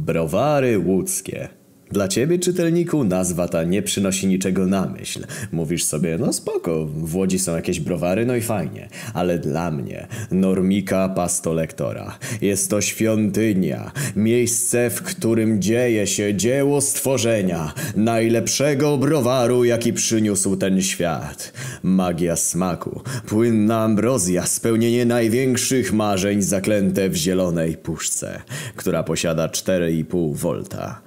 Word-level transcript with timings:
Browary 0.00 0.78
łódzkie. 0.78 1.48
Dla 1.92 2.08
ciebie, 2.08 2.38
czytelniku, 2.38 3.04
nazwa 3.04 3.48
ta 3.48 3.64
nie 3.64 3.82
przynosi 3.82 4.26
niczego 4.26 4.66
na 4.66 4.86
myśl. 4.86 5.26
Mówisz 5.52 5.84
sobie, 5.84 6.18
no 6.18 6.32
spoko, 6.32 6.86
w 6.86 7.16
Łodzi 7.16 7.38
są 7.38 7.56
jakieś 7.56 7.80
browary, 7.80 8.26
no 8.26 8.36
i 8.36 8.40
fajnie. 8.40 8.88
Ale 9.14 9.38
dla 9.38 9.70
mnie, 9.70 10.06
normika 10.30 11.08
pastolektora, 11.08 12.18
jest 12.40 12.70
to 12.70 12.80
świątynia, 12.80 13.92
miejsce, 14.16 14.90
w 14.90 15.02
którym 15.02 15.62
dzieje 15.62 16.06
się 16.06 16.34
dzieło 16.34 16.80
stworzenia, 16.80 17.72
najlepszego 17.96 18.98
browaru, 18.98 19.64
jaki 19.64 19.92
przyniósł 19.92 20.56
ten 20.56 20.82
świat. 20.82 21.52
Magia 21.82 22.36
smaku, 22.36 23.00
płynna 23.26 23.82
ambrozja, 23.82 24.46
spełnienie 24.46 25.06
największych 25.06 25.92
marzeń 25.92 26.42
zaklęte 26.42 27.08
w 27.08 27.14
zielonej 27.14 27.76
puszce, 27.76 28.40
która 28.76 29.02
posiada 29.02 29.48
4,5 29.48 30.34
volta. 30.34 31.02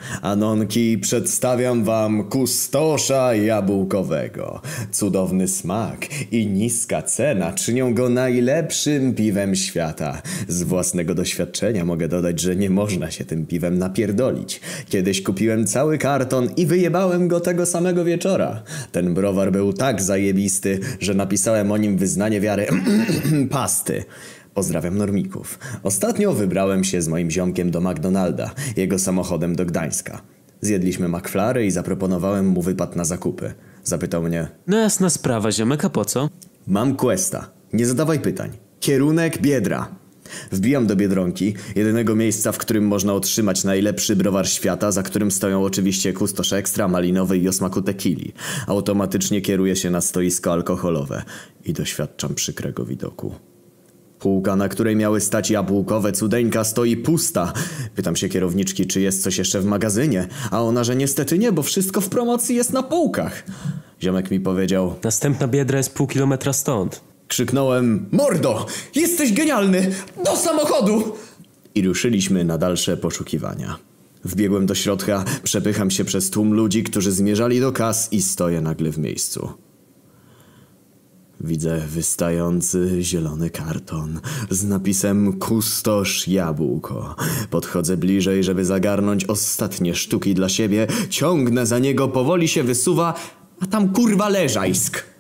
Przedstawiam 1.02 1.84
wam 1.84 2.24
kustosza 2.24 3.36
jabłkowego. 3.36 4.62
Cudowny 4.92 5.48
smak 5.48 6.08
i 6.32 6.48
niska 6.48 7.02
cena 7.02 7.52
czynią 7.52 7.94
go 7.94 8.10
najlepszym 8.10 9.14
piwem 9.14 9.56
świata. 9.56 10.22
Z 10.48 10.64
własnego 10.64 11.16
doświadczenia 11.16 11.86
mogę 11.86 12.08
dodać, 12.08 12.40
że 12.40 12.56
nie 12.56 12.70
można 12.70 13.12
się 13.12 13.26
tym 13.26 13.46
piwem 13.46 13.78
napierdolić. 13.78 14.62
Kiedyś 14.90 15.24
kupiłem 15.24 15.68
cały 15.68 15.98
karton 15.98 16.50
i 16.58 16.66
wyjebałem 16.66 17.28
go 17.28 17.40
tego 17.40 17.66
samego 17.66 18.06
wieczora. 18.06 18.64
Ten 18.92 19.14
browar 19.14 19.52
był 19.52 19.74
tak 19.74 20.02
zajebisty, 20.02 20.80
że 21.00 21.14
napisałem 21.14 21.72
o 21.72 21.78
nim 21.78 21.98
wyznanie 21.98 22.42
wiary 22.42 22.68
pasty. 23.50 24.04
Pozdrawiam 24.54 24.98
normików. 24.98 25.60
Ostatnio 25.84 26.34
wybrałem 26.34 26.84
się 26.84 27.02
z 27.02 27.08
moim 27.08 27.32
ziomkiem 27.32 27.72
do 27.72 27.82
McDonalda, 27.82 28.52
jego 28.78 29.00
samochodem 29.00 29.56
do 29.56 29.66
Gdańska. 29.66 30.22
Zjedliśmy 30.68 31.08
McFlary 31.10 31.66
i 31.66 31.72
zaproponowałem 31.72 32.48
mu 32.48 32.62
wypad 32.62 32.96
na 32.96 33.06
zakupy. 33.06 33.54
Zapytał 33.84 34.24
mnie, 34.24 34.48
No 34.68 34.78
jasna 34.78 35.10
sprawa, 35.10 35.52
ziomek, 35.52 35.86
a 35.86 35.90
po 35.90 36.06
co? 36.06 36.30
mam 36.68 36.96
questa, 36.96 37.50
nie 37.74 37.86
zadawaj 37.86 38.20
pytań. 38.20 38.50
Kierunek 38.80 39.42
Biedra. 39.42 39.96
Wbijam 40.52 40.88
do 40.88 40.96
Biedronki, 40.96 41.56
jedynego 41.76 42.16
miejsca, 42.16 42.52
w 42.52 42.58
którym 42.58 42.88
można 42.88 43.14
otrzymać 43.14 43.64
najlepszy 43.64 44.16
browar 44.16 44.48
świata, 44.50 44.92
za 44.92 45.04
którym 45.04 45.32
stoją 45.32 45.64
oczywiście 45.64 46.14
kustosze 46.14 46.58
ekstra, 46.58 46.88
malinowy 46.88 47.38
i 47.38 47.48
o 47.48 47.54
smaku 47.54 47.82
tequili. 47.82 48.34
Automatycznie 48.68 49.42
kieruję 49.42 49.76
się 49.76 49.90
na 49.90 50.02
stoisko 50.02 50.52
alkoholowe 50.54 51.24
i 51.66 51.74
doświadczam 51.74 52.36
przykrego 52.36 52.86
widoku. 52.86 53.36
Półka, 54.24 54.56
na 54.56 54.70
której 54.70 54.96
miały 54.96 55.22
stać 55.22 55.50
jabłkowe 55.52 56.12
cudeńka, 56.12 56.64
stoi 56.64 56.98
pusta. 56.98 57.54
Pytam 57.96 58.16
się 58.16 58.30
kierowniczki, 58.30 58.88
czy 58.88 59.02
jest 59.02 59.24
coś 59.24 59.38
jeszcze 59.38 59.62
w 59.62 59.66
magazynie, 59.66 60.28
a 60.52 60.62
ona, 60.64 60.84
że 60.84 60.96
niestety 60.96 61.40
nie, 61.40 61.52
bo 61.52 61.64
wszystko 61.64 62.02
w 62.02 62.10
promocji 62.10 62.56
jest 62.56 62.74
na 62.74 62.84
półkach. 62.84 63.44
Ziomek 64.04 64.32
mi 64.32 64.40
powiedział, 64.40 64.96
Następna 65.04 65.48
biedra 65.48 65.78
jest 65.78 65.94
pół 65.94 66.08
kilometra 66.08 66.54
stąd. 66.54 67.02
krzyknąłem, 67.28 68.06
mordo, 68.12 68.66
jesteś 68.96 69.34
genialny, 69.34 69.92
do 70.26 70.36
samochodu! 70.36 71.16
I 71.76 71.82
ruszyliśmy 71.82 72.44
na 72.44 72.58
dalsze 72.58 72.98
poszukiwania. 72.98 73.78
Wbiegłem 74.26 74.66
do 74.66 74.76
środka, 74.76 75.26
przepycham 75.44 75.92
się 75.92 76.06
przez 76.06 76.30
tłum 76.30 76.54
ludzi, 76.54 76.84
którzy 76.84 77.12
zmierzali 77.12 77.60
do 77.60 77.72
kas 77.72 78.14
i 78.14 78.22
stoję 78.22 78.62
nagle 78.62 78.92
w 78.92 78.98
miejscu. 78.98 79.50
Widzę 81.44 81.82
wystający 81.88 82.98
zielony 83.02 83.50
karton 83.50 84.20
z 84.50 84.64
napisem 84.64 85.40
Kustosz 85.40 86.28
Jabłko. 86.28 87.16
Podchodzę 87.50 87.98
bliżej, 87.98 88.44
żeby 88.44 88.66
zagarnąć 88.66 89.26
ostatnie 89.26 89.96
sztuki 89.96 90.34
dla 90.34 90.50
siebie. 90.50 90.88
Ciągnę 91.10 91.66
za 91.66 91.80
niego, 91.80 92.08
powoli 92.08 92.48
się 92.48 92.64
wysuwa, 92.64 93.14
a 93.60 93.66
tam 93.66 93.90
kurwa 93.90 94.30
leżajsk. 94.30 95.13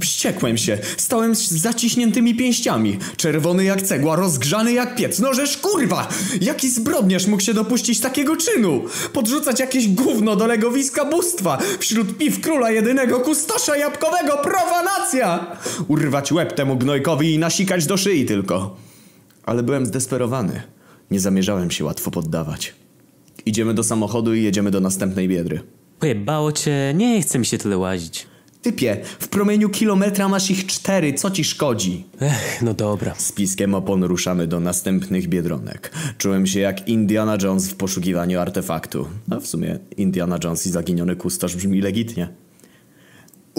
Wściekłem 0.00 0.58
się, 0.58 0.78
stałem 0.96 1.34
z 1.34 1.50
zaciśniętymi 1.50 2.34
pięściami. 2.34 2.98
Czerwony 3.16 3.64
jak 3.64 3.82
cegła, 3.82 4.16
rozgrzany 4.16 4.72
jak 4.72 4.96
piec. 4.96 5.18
No 5.18 5.34
żeż 5.34 5.56
kurwa! 5.56 6.08
Jaki 6.40 6.70
zbrodniarz 6.70 7.26
mógł 7.26 7.42
się 7.42 7.54
dopuścić 7.54 8.00
takiego 8.00 8.36
czynu? 8.36 8.84
Podrzucać 9.12 9.60
jakieś 9.60 9.88
gówno 9.88 10.36
do 10.36 10.46
legowiska 10.46 11.04
bóstwa 11.04 11.58
wśród 11.78 12.18
piw 12.18 12.40
króla 12.40 12.70
jedynego 12.70 13.20
kustosza 13.20 13.76
jabłkowego 13.76 14.36
profanacja! 14.36 15.56
Urwać 15.88 16.32
łeb 16.32 16.52
temu 16.52 16.76
gnojkowi 16.76 17.34
i 17.34 17.38
nasikać 17.38 17.86
do 17.86 17.96
szyi 17.96 18.26
tylko. 18.26 18.76
Ale 19.44 19.62
byłem 19.62 19.86
zdesperowany. 19.86 20.62
Nie 21.10 21.20
zamierzałem 21.20 21.70
się 21.70 21.84
łatwo 21.84 22.10
poddawać. 22.10 22.74
Idziemy 23.46 23.74
do 23.74 23.84
samochodu 23.84 24.34
i 24.34 24.42
jedziemy 24.42 24.70
do 24.70 24.80
następnej 24.80 25.28
biedry. 25.28 25.60
Pojebało 25.98 26.52
cię, 26.52 26.92
nie 26.94 27.22
chce 27.22 27.38
mi 27.38 27.46
się 27.46 27.58
tyle 27.58 27.78
łazić. 27.78 28.26
Typie, 28.62 28.96
w 29.18 29.28
promieniu 29.28 29.68
kilometra 29.68 30.28
masz 30.28 30.50
ich 30.50 30.66
cztery, 30.66 31.14
co 31.14 31.30
ci 31.30 31.44
szkodzi? 31.44 32.04
Ech, 32.20 32.62
no 32.62 32.74
dobra. 32.74 33.14
Z 33.14 33.32
piskiem 33.32 33.74
opon 33.74 34.04
ruszamy 34.04 34.46
do 34.46 34.60
następnych 34.60 35.28
biedronek. 35.28 35.92
Czułem 36.18 36.46
się 36.46 36.60
jak 36.60 36.88
Indiana 36.88 37.38
Jones 37.42 37.68
w 37.68 37.74
poszukiwaniu 37.74 38.40
artefaktu. 38.40 39.06
A 39.30 39.40
w 39.40 39.46
sumie 39.46 39.78
Indiana 39.96 40.38
Jones 40.44 40.66
i 40.66 40.70
zaginiony 40.70 41.16
kustosz 41.16 41.56
brzmi 41.56 41.80
legitnie. 41.80 42.28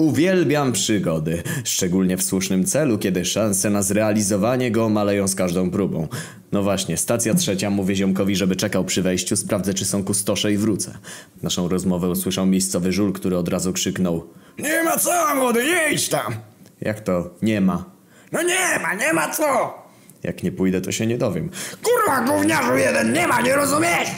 Uwielbiam 0.00 0.72
przygody, 0.72 1.42
szczególnie 1.64 2.16
w 2.16 2.22
słusznym 2.22 2.64
celu, 2.64 2.98
kiedy 2.98 3.24
szanse 3.24 3.70
na 3.70 3.82
zrealizowanie 3.82 4.70
go 4.70 4.88
maleją 4.88 5.28
z 5.28 5.34
każdą 5.34 5.70
próbą. 5.70 6.08
No 6.52 6.62
właśnie, 6.62 6.96
stacja 6.96 7.34
trzecia 7.34 7.70
mówi 7.70 7.96
ziomkowi, 7.96 8.36
żeby 8.36 8.56
czekał 8.56 8.84
przy 8.84 9.02
wejściu, 9.02 9.36
sprawdzę 9.36 9.74
czy 9.74 9.84
są 9.84 10.04
kustosze 10.04 10.52
i 10.52 10.56
wrócę. 10.56 10.98
Naszą 11.42 11.68
rozmowę 11.68 12.08
usłyszał 12.08 12.46
miejscowy 12.46 12.92
żul, 12.92 13.12
który 13.12 13.36
od 13.36 13.48
razu 13.48 13.72
krzyknął 13.72 14.26
Nie 14.58 14.82
ma 14.82 14.96
co, 14.96 15.34
młody, 15.34 15.64
nie 15.64 15.94
idź 15.94 16.08
tam! 16.08 16.34
Jak 16.80 17.00
to? 17.00 17.30
Nie 17.42 17.60
ma. 17.60 17.84
No 18.32 18.42
nie 18.42 18.78
ma, 18.82 18.94
nie 18.94 19.12
ma 19.12 19.30
co! 19.30 19.74
Jak 20.22 20.42
nie 20.42 20.52
pójdę, 20.52 20.80
to 20.80 20.92
się 20.92 21.06
nie 21.06 21.18
dowiem. 21.18 21.50
Kurwa, 21.82 22.20
gówniarzu 22.20 22.76
jeden, 22.76 23.12
nie 23.12 23.26
ma, 23.26 23.40
nie 23.40 23.56
rozumiesz? 23.56 24.08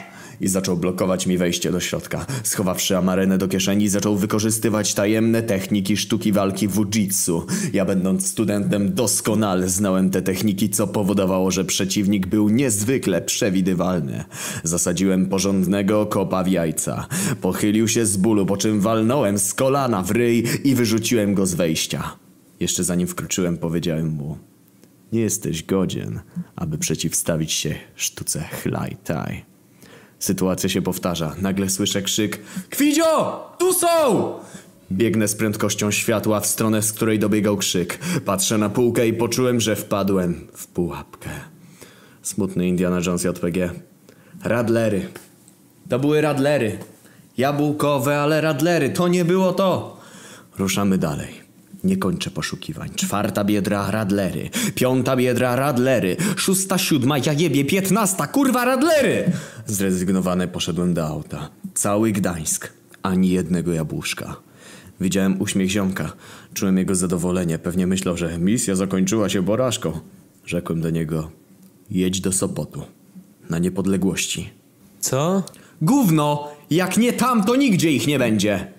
I 0.43 0.49
zaczął 0.49 0.77
blokować 0.77 1.27
mi 1.27 1.39
wejście 1.39 1.73
do 1.73 1.81
środka. 1.81 2.27
Schowawszy 2.45 2.97
amarynę 2.97 3.39
do 3.39 3.49
kieszeni, 3.49 3.89
zaczął 3.89 4.17
wykorzystywać 4.17 4.95
tajemne 4.95 5.43
techniki 5.43 5.97
sztuki 5.97 6.33
walki 6.33 6.69
wujitsu. 6.69 7.47
Ja 7.73 7.85
będąc 7.85 8.27
studentem 8.27 8.95
doskonale 8.95 9.69
znałem 9.69 10.11
te 10.11 10.23
techniki, 10.23 10.71
co 10.71 10.87
powodowało, 10.87 11.51
że 11.51 11.65
przeciwnik 11.65 12.27
był 12.27 12.49
niezwykle 12.49 13.23
przewidywalny. 13.23 14.25
Zasadziłem 14.65 15.27
porządnego 15.27 16.07
kopa 16.07 16.45
w 16.45 16.49
jajca. 16.49 17.07
Pochylił 17.41 17.89
się 17.89 18.07
z 18.07 18.17
bólu, 18.17 18.47
po 18.47 18.57
czym 18.57 18.81
walnąłem 18.81 19.39
z 19.39 19.55
kolana 19.55 20.03
w 20.03 20.11
ryj 20.11 20.45
i 20.65 20.75
wyrzuciłem 20.75 21.35
go 21.35 21.47
z 21.47 21.55
wejścia. 21.55 22.17
Jeszcze 22.61 22.85
zanim 22.85 23.07
wkroczyłem, 23.07 23.57
powiedziałem 23.57 24.09
mu... 24.09 24.39
Nie 25.13 25.21
jesteś 25.21 25.63
godzien, 25.63 26.21
aby 26.57 26.79
przeciwstawić 26.79 27.53
się 27.53 27.75
sztuce 27.97 28.45
Chlaj 28.63 28.97
Tai. 29.05 29.52
Sytuacja 30.23 30.69
się 30.69 30.83
powtarza. 30.83 31.35
Nagle 31.41 31.71
słyszę 31.71 32.03
krzyk 32.03 32.41
Kwidzio! 32.71 33.41
Tu 33.59 33.73
są! 33.73 34.33
Biegnę 34.93 35.29
z 35.29 35.35
prędkością 35.35 35.91
światła 35.91 36.41
w 36.41 36.47
stronę, 36.47 36.83
z 36.83 36.93
której 36.93 37.19
dobiegał 37.19 37.57
krzyk. 37.57 37.99
Patrzę 38.25 38.59
na 38.59 38.69
półkę 38.69 39.09
i 39.09 39.13
poczułem, 39.13 39.61
że 39.61 39.77
wpadłem 39.77 40.47
w 40.55 40.67
pułapkę. 40.67 41.31
Smutny 42.23 42.69
Indiana 42.69 43.01
Jones 43.07 43.25
JPG. 43.25 43.71
Radlery. 44.45 45.09
To 45.89 45.99
były 45.99 46.21
radlery. 46.21 46.79
Jabłkowe, 47.39 48.21
ale 48.21 48.41
radlery. 48.41 48.91
To 48.91 49.09
nie 49.09 49.25
było 49.25 49.53
to. 49.53 50.01
Ruszamy 50.59 50.99
dalej. 50.99 51.42
Nie 51.85 51.97
kończę 51.97 52.31
poszukiwań. 52.31 52.91
Czwarta 52.95 53.45
biedra 53.45 53.91
radlery. 53.91 54.51
Piąta 54.75 55.17
biedra 55.17 55.57
radlery. 55.57 56.17
Szósta, 56.37 56.79
siódma, 56.79 57.19
ja 57.19 57.33
jebie, 57.33 57.65
piętnasta, 57.65 58.27
kurwa 58.27 58.65
radlery! 58.65 59.33
Zrezygnowany 59.67 60.49
poszedłem 60.49 60.95
do 60.95 61.07
auta. 61.07 61.51
Cały 61.75 62.13
Gdańsk. 62.13 62.73
Ani 63.03 63.31
jednego 63.31 63.73
jabłuszka. 63.73 64.37
Widziałem 65.01 65.41
uśmiech 65.41 65.71
ziomka. 65.71 66.13
Czułem 66.55 66.79
jego 66.79 66.95
zadowolenie. 66.95 67.59
Pewnie 67.59 67.87
myślał, 67.87 68.17
że 68.17 68.39
misja 68.39 68.75
zakończyła 68.75 69.29
się 69.29 69.45
porażką. 69.45 70.01
Rzekłem 70.47 70.81
do 70.81 70.91
niego. 70.91 71.31
Jedź 71.91 72.21
do 72.21 72.33
Sopotu. 72.33 72.83
Na 73.51 73.59
niepodległości. 73.59 74.51
Co? 75.01 75.43
Gówno! 75.83 76.49
Jak 76.71 76.97
nie 76.97 77.13
tam, 77.13 77.45
to 77.45 77.57
nigdzie 77.57 77.91
ich 77.91 78.07
nie 78.07 78.19
będzie! 78.19 78.73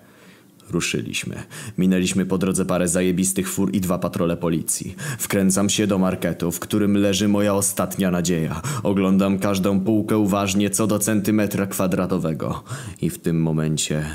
Ruszyliśmy. 0.72 1.44
Minęliśmy 1.78 2.26
po 2.26 2.38
drodze 2.38 2.66
parę 2.66 2.88
zajebistych 2.88 3.50
fur 3.50 3.76
i 3.76 3.82
dwa 3.82 4.00
patrole 4.00 4.38
policji. 4.38 4.96
Wkręcam 5.20 5.70
się 5.70 5.88
do 5.88 5.98
marketu, 6.00 6.52
w 6.52 6.60
którym 6.60 6.98
leży 6.98 7.28
moja 7.28 7.54
ostatnia 7.54 8.12
nadzieja. 8.12 8.62
Oglądam 8.84 9.40
każdą 9.40 9.80
półkę 9.80 10.18
uważnie 10.18 10.70
co 10.70 10.88
do 10.88 11.00
centymetra 11.00 11.68
kwadratowego. 11.68 12.64
I 13.02 13.10
w 13.10 13.20
tym 13.20 13.42
momencie... 13.42 14.06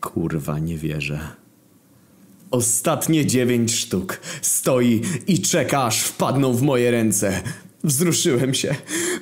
Kurwa, 0.00 0.58
nie 0.58 0.78
wierzę. 0.78 1.18
Ostatnie 2.50 3.26
dziewięć 3.26 3.74
sztuk. 3.74 4.20
Stoi 4.42 5.02
i 5.26 5.40
czeka, 5.40 5.84
aż 5.84 6.02
wpadną 6.02 6.52
w 6.52 6.62
moje 6.62 6.90
ręce. 6.90 7.42
Wzruszyłem 7.84 8.54
się. 8.54 8.74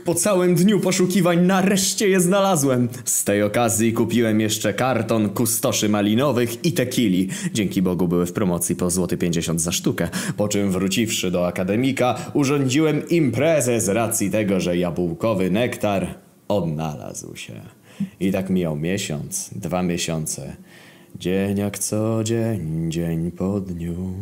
Po 0.05 0.15
całym 0.15 0.55
dniu 0.55 0.81
poszukiwań 0.81 1.47
nareszcie 1.47 2.09
je 2.09 2.21
znalazłem. 2.21 2.89
Z 3.05 3.25
tej 3.25 3.43
okazji 3.43 3.93
kupiłem 3.93 4.41
jeszcze 4.41 4.75
karton 4.75 5.29
kustoszy 5.29 5.89
malinowych 5.89 6.65
i 6.65 6.73
tekili. 6.73 7.29
Dzięki 7.53 7.83
Bogu 7.83 8.09
były 8.09 8.27
w 8.27 8.33
promocji 8.33 8.77
po 8.77 8.91
złoty 8.91 9.17
50 9.17 9.61
za 9.61 9.73
sztukę. 9.73 10.09
Po 10.37 10.49
czym 10.49 10.71
wróciwszy 10.71 11.31
do 11.31 11.47
akademika 11.47 12.31
urządziłem 12.35 13.09
imprezę 13.09 13.81
z 13.81 13.89
racji 13.89 14.31
tego, 14.31 14.61
że 14.61 14.77
jabłkowy 14.77 15.51
nektar 15.51 16.15
odnalazł 16.49 17.37
się. 17.37 17.61
I 18.21 18.33
tak 18.33 18.51
mijał 18.51 18.77
miesiąc, 18.77 19.51
dwa 19.57 19.83
miesiące. 19.83 20.57
Dzień 21.19 21.59
jak 21.59 21.79
co 21.79 22.25
dzień, 22.25 22.91
dzień 22.93 23.31
po 23.31 23.61
dniu, 23.61 24.15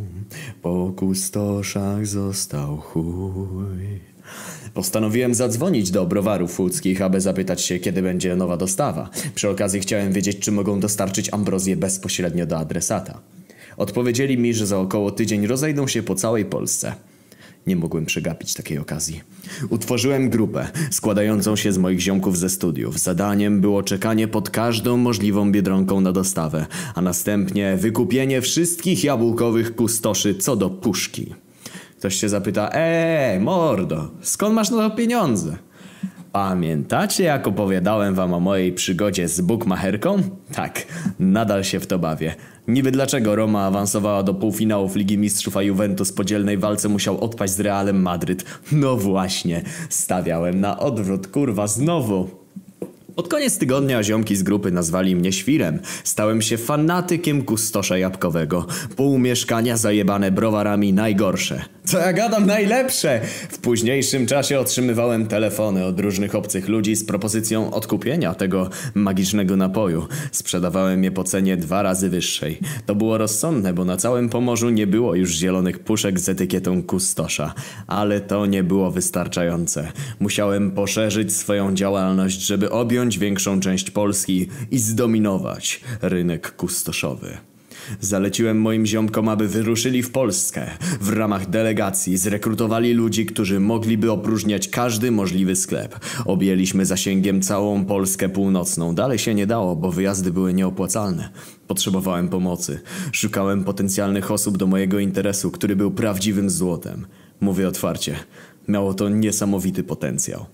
po 0.62 0.92
kustoszach 0.96 2.06
został 2.06 2.76
chuj. 2.76 4.11
Postanowiłem 4.74 5.34
zadzwonić 5.34 5.90
do 5.90 6.06
browarów 6.06 6.60
łódzkich, 6.60 7.02
aby 7.02 7.20
zapytać 7.20 7.62
się, 7.62 7.78
kiedy 7.78 8.02
będzie 8.02 8.36
nowa 8.36 8.56
dostawa. 8.56 9.10
Przy 9.34 9.48
okazji 9.48 9.80
chciałem 9.80 10.12
wiedzieć, 10.12 10.38
czy 10.38 10.52
mogą 10.52 10.80
dostarczyć 10.80 11.28
ambrozję 11.32 11.76
bezpośrednio 11.76 12.46
do 12.46 12.58
adresata. 12.58 13.20
Odpowiedzieli 13.76 14.38
mi, 14.38 14.54
że 14.54 14.66
za 14.66 14.78
około 14.78 15.10
tydzień 15.10 15.46
rozejdą 15.46 15.86
się 15.86 16.02
po 16.02 16.14
całej 16.14 16.44
Polsce. 16.44 16.94
Nie 17.66 17.76
mogłem 17.76 18.06
przegapić 18.06 18.54
takiej 18.54 18.78
okazji. 18.78 19.20
Utworzyłem 19.70 20.30
grupę 20.30 20.68
składającą 20.90 21.56
się 21.56 21.72
z 21.72 21.78
moich 21.78 22.00
ziomków 22.00 22.38
ze 22.38 22.50
studiów. 22.50 22.98
Zadaniem 22.98 23.60
było 23.60 23.82
czekanie 23.82 24.28
pod 24.28 24.50
każdą 24.50 24.96
możliwą 24.96 25.52
biedronką 25.52 26.00
na 26.00 26.12
dostawę, 26.12 26.66
a 26.94 27.02
następnie 27.02 27.76
wykupienie 27.76 28.40
wszystkich 28.40 29.04
jabłkowych 29.04 29.76
kustoszy 29.76 30.34
co 30.34 30.56
do 30.56 30.70
puszki. 30.70 31.34
Ktoś 32.02 32.16
się 32.16 32.28
zapyta, 32.28 32.70
eee, 32.72 33.40
mordo, 33.40 34.08
skąd 34.22 34.54
masz 34.54 34.70
na 34.70 34.76
to 34.76 34.96
pieniądze? 34.96 35.56
Pamiętacie 36.32 37.24
jak 37.24 37.46
opowiadałem 37.46 38.14
wam 38.14 38.34
o 38.34 38.40
mojej 38.40 38.72
przygodzie 38.72 39.28
z 39.28 39.40
bukmacherką? 39.40 40.22
Tak, 40.54 40.86
nadal 41.18 41.64
się 41.64 41.80
w 41.80 41.86
to 41.86 41.98
bawię. 41.98 42.34
Niby 42.68 42.90
dlaczego 42.90 43.36
Roma 43.36 43.66
awansowała 43.66 44.22
do 44.22 44.34
półfinałów 44.34 44.96
Ligi 44.96 45.18
Mistrzów, 45.18 45.56
a 45.56 45.62
Juventus 45.62 46.12
po 46.12 46.24
dzielnej 46.24 46.58
walce 46.58 46.88
musiał 46.88 47.24
odpaść 47.24 47.52
z 47.52 47.60
Realem 47.60 48.02
Madryt? 48.02 48.44
No 48.72 48.96
właśnie, 48.96 49.62
stawiałem 49.88 50.60
na 50.60 50.78
odwrót, 50.78 51.26
kurwa, 51.26 51.66
znowu. 51.66 52.42
Pod 53.14 53.28
koniec 53.28 53.58
tygodnia 53.58 54.02
ziomki 54.02 54.36
z 54.36 54.42
grupy 54.42 54.70
nazwali 54.70 55.16
mnie 55.16 55.32
świrem. 55.32 55.80
Stałem 56.04 56.42
się 56.42 56.56
fanatykiem 56.56 57.42
kustosza 57.42 57.98
jabłkowego. 57.98 58.66
Pół 58.96 59.18
mieszkania 59.18 59.76
zajebane 59.76 60.30
browarami 60.30 60.92
najgorsze. 60.92 61.64
Co 61.84 61.98
ja 61.98 62.12
gadam 62.12 62.46
najlepsze! 62.46 63.20
W 63.50 63.58
późniejszym 63.58 64.26
czasie 64.26 64.60
otrzymywałem 64.60 65.26
telefony 65.26 65.84
od 65.84 66.00
różnych 66.00 66.34
obcych 66.34 66.68
ludzi 66.68 66.96
z 66.96 67.04
propozycją 67.04 67.74
odkupienia 67.74 68.34
tego 68.34 68.70
magicznego 68.94 69.56
napoju. 69.56 70.06
Sprzedawałem 70.32 71.04
je 71.04 71.10
po 71.10 71.24
cenie 71.24 71.56
dwa 71.56 71.82
razy 71.82 72.08
wyższej. 72.08 72.58
To 72.86 72.94
było 72.94 73.18
rozsądne, 73.18 73.74
bo 73.74 73.84
na 73.84 73.96
całym 73.96 74.28
Pomorzu 74.28 74.70
nie 74.70 74.86
było 74.86 75.14
już 75.14 75.34
zielonych 75.34 75.78
puszek 75.78 76.20
z 76.20 76.28
etykietą 76.28 76.82
kustosza. 76.82 77.54
Ale 77.86 78.20
to 78.20 78.46
nie 78.46 78.62
było 78.62 78.90
wystarczające. 78.90 79.92
Musiałem 80.20 80.70
poszerzyć 80.70 81.36
swoją 81.36 81.74
działalność, 81.74 82.40
żeby 82.40 82.70
objąć 82.70 83.18
większą 83.18 83.60
część 83.60 83.90
Polski 83.90 84.48
i 84.70 84.78
zdominować 84.78 85.80
rynek 86.02 86.56
kustoszowy. 86.56 87.51
Zaleciłem 88.00 88.60
moim 88.60 88.86
ziomkom, 88.86 89.28
aby 89.28 89.48
wyruszyli 89.48 90.02
w 90.02 90.10
Polskę. 90.10 90.70
W 91.00 91.08
ramach 91.08 91.50
delegacji 91.50 92.16
zrekrutowali 92.16 92.92
ludzi, 92.92 93.26
którzy 93.26 93.60
mogliby 93.60 94.10
opróżniać 94.10 94.68
każdy 94.68 95.10
możliwy 95.10 95.56
sklep. 95.56 96.00
Objęliśmy 96.24 96.86
zasięgiem 96.86 97.42
całą 97.42 97.84
Polskę 97.84 98.28
północną. 98.28 98.94
Dalej 98.94 99.18
się 99.18 99.34
nie 99.34 99.46
dało, 99.46 99.76
bo 99.76 99.92
wyjazdy 99.92 100.32
były 100.32 100.54
nieopłacalne. 100.54 101.28
Potrzebowałem 101.66 102.28
pomocy. 102.28 102.80
Szukałem 103.12 103.64
potencjalnych 103.64 104.30
osób 104.30 104.56
do 104.56 104.66
mojego 104.66 104.98
interesu, 104.98 105.50
który 105.50 105.76
był 105.76 105.90
prawdziwym 105.90 106.50
złotem. 106.50 107.06
Mówię 107.40 107.68
otwarcie. 107.68 108.16
Miało 108.68 108.94
to 108.94 109.08
niesamowity 109.08 109.84
potencjał. 109.84 110.46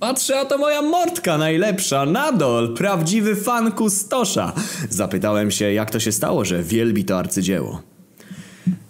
Patrzę, 0.00 0.40
a 0.40 0.44
to 0.44 0.58
moja 0.58 0.82
mordka 0.82 1.38
najlepsza, 1.38 2.06
Nadol, 2.06 2.74
prawdziwy 2.74 3.36
fan 3.36 3.72
kustosza. 3.72 4.52
Zapytałem 4.90 5.50
się, 5.50 5.72
jak 5.72 5.90
to 5.90 6.00
się 6.00 6.12
stało, 6.12 6.44
że 6.44 6.62
wielbi 6.62 7.04
to 7.04 7.18
arcydzieło. 7.18 7.82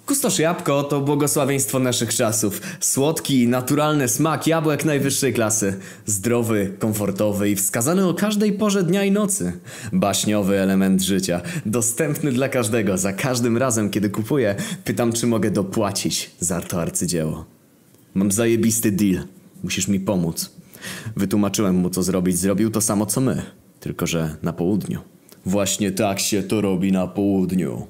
Kustosz 0.06 0.38
jabłko 0.38 0.82
to 0.84 1.00
błogosławieństwo 1.00 1.78
naszych 1.78 2.14
czasów. 2.14 2.60
Słodki, 2.80 3.48
naturalny 3.48 4.08
smak 4.08 4.46
jabłek 4.46 4.84
najwyższej 4.84 5.34
klasy. 5.34 5.76
Zdrowy, 6.06 6.72
komfortowy 6.78 7.50
i 7.50 7.56
wskazany 7.56 8.08
o 8.08 8.14
każdej 8.14 8.52
porze 8.52 8.82
dnia 8.82 9.04
i 9.04 9.10
nocy. 9.10 9.52
Baśniowy 9.92 10.60
element 10.60 11.02
życia. 11.02 11.40
Dostępny 11.66 12.32
dla 12.32 12.48
każdego. 12.48 12.98
Za 12.98 13.12
każdym 13.12 13.56
razem, 13.56 13.90
kiedy 13.90 14.10
kupuję, 14.10 14.54
pytam, 14.84 15.12
czy 15.12 15.26
mogę 15.26 15.50
dopłacić 15.50 16.30
za 16.40 16.60
to 16.60 16.82
arcydzieło. 16.82 17.44
Mam 18.14 18.32
zajebisty 18.32 18.92
deal. 18.92 19.24
Musisz 19.62 19.88
mi 19.88 20.00
pomóc. 20.00 20.50
Wytłumaczyłem 21.16 21.76
mu, 21.76 21.90
co 21.90 22.02
zrobić. 22.02 22.38
Zrobił 22.38 22.70
to 22.70 22.80
samo, 22.80 23.06
co 23.06 23.20
my. 23.20 23.42
Tylko, 23.80 24.06
że 24.06 24.36
na 24.42 24.52
południu. 24.52 25.00
Właśnie 25.46 25.92
tak 25.92 26.20
się 26.20 26.42
to 26.42 26.60
robi 26.60 26.92
na 26.92 27.06
południu. 27.06 27.86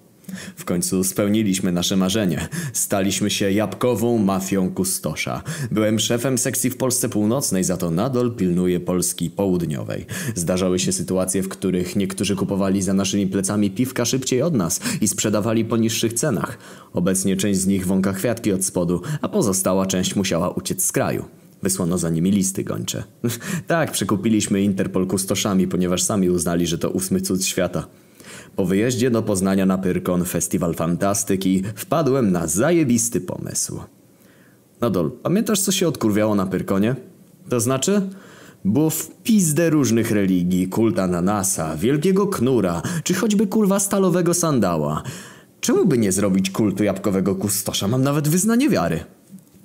W 0.56 0.64
końcu 0.64 1.04
spełniliśmy 1.04 1.72
nasze 1.72 1.96
marzenie. 1.96 2.48
Staliśmy 2.72 3.30
się 3.30 3.52
jabłkową 3.52 4.18
mafią 4.18 4.70
kustosza. 4.70 5.42
Byłem 5.70 5.98
szefem 5.98 6.38
sekcji 6.38 6.70
w 6.70 6.76
Polsce 6.76 7.08
Północnej, 7.08 7.64
za 7.64 7.76
to 7.76 7.90
nadal 7.90 8.32
pilnuję 8.32 8.80
Polski 8.80 9.30
Południowej. 9.30 10.06
Zdarzały 10.34 10.78
się 10.78 10.92
sytuacje, 10.92 11.42
w 11.42 11.48
których 11.48 11.96
niektórzy 11.96 12.36
kupowali 12.36 12.82
za 12.82 12.94
naszymi 12.94 13.26
plecami 13.26 13.70
piwka 13.70 14.04
szybciej 14.04 14.42
od 14.42 14.54
nas 14.54 14.80
i 15.00 15.08
sprzedawali 15.08 15.64
po 15.64 15.76
niższych 15.76 16.12
cenach. 16.12 16.58
Obecnie 16.92 17.36
część 17.36 17.60
z 17.60 17.66
nich 17.66 17.86
wąka 17.86 18.12
kwiatki 18.12 18.52
od 18.52 18.64
spodu, 18.64 19.02
a 19.20 19.28
pozostała 19.28 19.86
część 19.86 20.16
musiała 20.16 20.50
uciec 20.50 20.84
z 20.84 20.92
kraju. 20.92 21.24
Wysłano 21.62 21.98
za 21.98 22.10
nimi 22.10 22.30
listy 22.30 22.64
gończe. 22.64 23.04
tak, 23.66 23.92
przekupiliśmy 23.92 24.62
Interpol 24.62 25.06
kustoszami, 25.06 25.68
ponieważ 25.68 26.02
sami 26.02 26.30
uznali, 26.30 26.66
że 26.66 26.78
to 26.78 26.90
ósmy 26.90 27.20
cud 27.20 27.44
świata. 27.44 27.86
Po 28.56 28.64
wyjeździe 28.64 29.10
do 29.10 29.22
Poznania 29.22 29.66
na 29.66 29.78
Pyrkon 29.78 30.24
Festiwal 30.24 30.74
Fantastyki 30.74 31.62
wpadłem 31.74 32.32
na 32.32 32.46
zajebisty 32.46 33.20
pomysł. 33.20 33.80
Nadol, 34.80 35.10
pamiętasz 35.22 35.60
co 35.60 35.72
się 35.72 35.88
odkurwiało 35.88 36.34
na 36.34 36.46
Pyrkonie? 36.46 36.96
To 37.48 37.60
znaczy? 37.60 38.08
Było 38.64 38.90
w 38.90 39.10
pizdę 39.22 39.70
różnych 39.70 40.10
religii, 40.10 40.68
kult 40.68 40.98
ananasa, 40.98 41.76
wielkiego 41.76 42.26
knura, 42.26 42.82
czy 43.04 43.14
choćby 43.14 43.46
kurwa 43.46 43.80
stalowego 43.80 44.34
sandała. 44.34 45.02
Czemu 45.60 45.86
by 45.86 45.98
nie 45.98 46.12
zrobić 46.12 46.50
kultu 46.50 46.84
jabłkowego 46.84 47.34
kustosza? 47.34 47.88
Mam 47.88 48.02
nawet 48.02 48.28
wyznanie 48.28 48.68
wiary. 48.68 49.00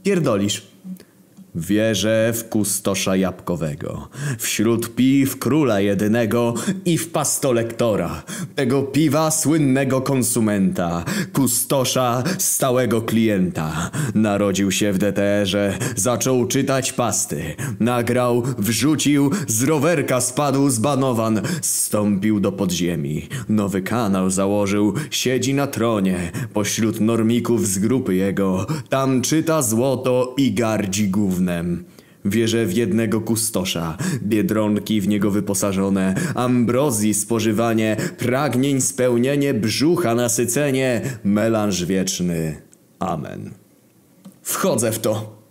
Pierdolisz. 0.03 0.67
Wierzę 1.55 2.33
w 2.33 2.49
kustosza 2.49 3.15
jabłkowego, 3.15 4.07
wśród 4.39 4.95
piw 4.95 5.39
króla 5.39 5.79
jedynego 5.79 6.53
i 6.85 6.97
w 6.97 7.11
pastolektora, 7.11 8.23
tego 8.55 8.83
piwa 8.83 9.31
słynnego 9.31 10.01
konsumenta, 10.01 11.05
kustosza 11.33 12.23
stałego 12.37 13.01
klienta. 13.01 13.91
Narodził 14.15 14.71
się 14.71 14.93
w 14.93 14.97
DTR-ze, 14.97 15.77
zaczął 15.95 16.47
czytać 16.47 16.93
pasty, 16.93 17.55
nagrał, 17.79 18.43
wrzucił, 18.57 19.31
z 19.47 19.63
rowerka 19.63 20.21
spadł 20.21 20.69
zbanowan, 20.69 21.41
stąpił 21.61 22.39
do 22.39 22.51
podziemi, 22.51 23.27
nowy 23.49 23.81
kanał 23.81 24.29
założył, 24.29 24.93
siedzi 25.09 25.53
na 25.53 25.67
tronie, 25.67 26.31
pośród 26.53 26.99
normików 26.99 27.67
z 27.67 27.79
grupy 27.79 28.15
jego, 28.15 28.65
tam 28.89 29.21
czyta 29.21 29.61
złoto 29.61 30.33
i 30.37 30.53
gardzi 30.53 31.09
gówno 31.09 31.40
gównem. 31.41 31.83
Wierzę 32.25 32.65
w 32.65 32.73
jednego 32.73 33.21
kustosza, 33.21 33.97
biedronki 34.23 35.01
w 35.01 35.07
niego 35.07 35.31
wyposażone, 35.31 36.15
ambrozji 36.35 37.13
spożywanie, 37.13 37.97
pragnień 38.17 38.81
spełnienie, 38.81 39.53
brzucha 39.53 40.15
nasycenie, 40.15 41.01
melanż 41.23 41.85
wieczny. 41.85 42.61
Amen. 42.99 43.51
Wchodzę 44.41 44.91
w 44.91 44.99
to. 44.99 45.41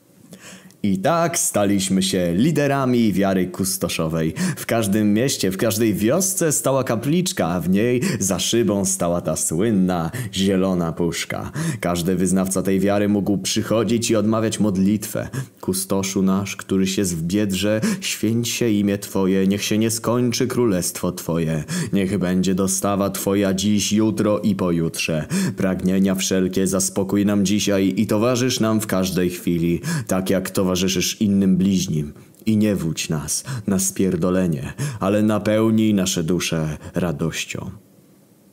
I 0.82 0.98
tak 0.98 1.38
staliśmy 1.38 2.02
się 2.02 2.34
liderami 2.34 3.12
wiary 3.12 3.46
kustoszowej. 3.46 4.34
W 4.56 4.66
każdym 4.66 5.14
mieście, 5.14 5.50
w 5.50 5.56
każdej 5.56 5.94
wiosce 5.94 6.52
stała 6.52 6.84
kapliczka, 6.84 7.48
a 7.48 7.60
w 7.60 7.68
niej 7.68 8.00
za 8.18 8.38
szybą 8.38 8.84
stała 8.84 9.20
ta 9.20 9.36
słynna 9.36 10.10
zielona 10.34 10.92
puszka. 10.92 11.52
Każdy 11.80 12.16
wyznawca 12.16 12.62
tej 12.62 12.80
wiary 12.80 13.08
mógł 13.08 13.38
przychodzić 13.38 14.10
i 14.10 14.16
odmawiać 14.16 14.60
modlitwę. 14.60 15.28
Kustoszu 15.60 16.22
nasz, 16.22 16.56
który 16.56 16.86
się 16.86 17.04
w 17.04 17.22
biedrze, 17.22 17.80
święć 18.00 18.48
się 18.48 18.68
imię 18.68 18.98
Twoje, 18.98 19.46
niech 19.46 19.64
się 19.64 19.78
nie 19.78 19.90
skończy 19.90 20.46
królestwo 20.46 21.12
Twoje. 21.12 21.64
Niech 21.92 22.18
będzie 22.18 22.54
dostawa 22.54 23.10
Twoja 23.10 23.54
dziś, 23.54 23.92
jutro 23.92 24.38
i 24.38 24.54
pojutrze. 24.54 25.26
Pragnienia 25.56 26.14
wszelkie 26.14 26.66
zaspokój 26.66 27.26
nam 27.26 27.44
dzisiaj 27.46 27.94
i 27.96 28.06
towarzysz 28.06 28.60
nam 28.60 28.80
w 28.80 28.86
każdej 28.86 29.30
chwili, 29.30 29.80
tak 30.06 30.30
jak 30.30 30.50
towarzysz 30.50 30.69
towarzyszysz 30.70 31.20
innym 31.20 31.56
bliźnim 31.56 32.12
i 32.46 32.56
nie 32.56 32.76
wódź 32.76 33.08
nas 33.08 33.44
na 33.66 33.78
spierdolenie, 33.78 34.72
ale 35.00 35.22
napełnij 35.22 35.94
nasze 35.94 36.22
dusze 36.24 36.76
radością. 36.94 37.70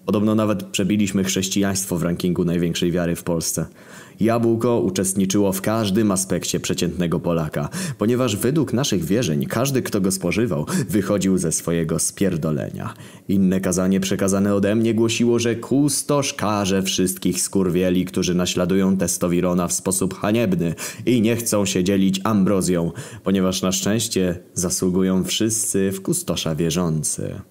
Podobno 0.05 0.35
nawet 0.35 0.63
przebiliśmy 0.63 1.23
chrześcijaństwo 1.23 1.97
w 1.97 2.03
rankingu 2.03 2.45
największej 2.45 2.91
wiary 2.91 3.15
w 3.15 3.23
Polsce. 3.23 3.65
Jabłko 4.19 4.79
uczestniczyło 4.79 5.51
w 5.51 5.61
każdym 5.61 6.11
aspekcie 6.11 6.59
przeciętnego 6.59 7.19
Polaka, 7.19 7.69
ponieważ 7.97 8.35
według 8.35 8.73
naszych 8.73 9.05
wierzeń 9.05 9.45
każdy, 9.45 9.81
kto 9.81 10.01
go 10.01 10.11
spożywał, 10.11 10.65
wychodził 10.89 11.37
ze 11.37 11.51
swojego 11.51 11.99
spierdolenia. 11.99 12.93
Inne 13.27 13.61
kazanie 13.61 13.99
przekazane 13.99 14.55
ode 14.55 14.75
mnie 14.75 14.93
głosiło, 14.93 15.39
że 15.39 15.55
kustosz 15.55 16.33
karze 16.33 16.83
wszystkich 16.83 17.41
skurwieli, 17.41 18.05
którzy 18.05 18.35
naśladują 18.35 18.97
testowirona 18.97 19.67
w 19.67 19.73
sposób 19.73 20.19
haniebny 20.19 20.75
i 21.05 21.21
nie 21.21 21.35
chcą 21.35 21.65
się 21.65 21.83
dzielić 21.83 22.21
ambrozją, 22.23 22.91
ponieważ 23.23 23.61
na 23.61 23.71
szczęście 23.71 24.39
zasługują 24.53 25.23
wszyscy 25.23 25.91
w 25.91 26.01
kustosza 26.01 26.55
wierzący. 26.55 27.41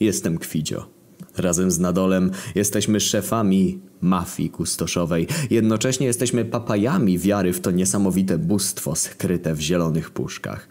Jestem 0.00 0.38
Kwidzio. 0.38 0.93
Razem 1.36 1.70
z 1.70 1.78
Nadolem 1.78 2.30
jesteśmy 2.54 3.00
szefami 3.00 3.80
mafii 4.00 4.50
kustoszowej. 4.50 5.26
Jednocześnie 5.50 6.06
jesteśmy 6.06 6.44
papajami 6.44 7.18
wiary 7.18 7.52
w 7.52 7.60
to 7.60 7.70
niesamowite 7.70 8.38
bóstwo 8.38 8.94
skryte 8.96 9.54
w 9.54 9.60
zielonych 9.60 10.10
puszkach. 10.10 10.68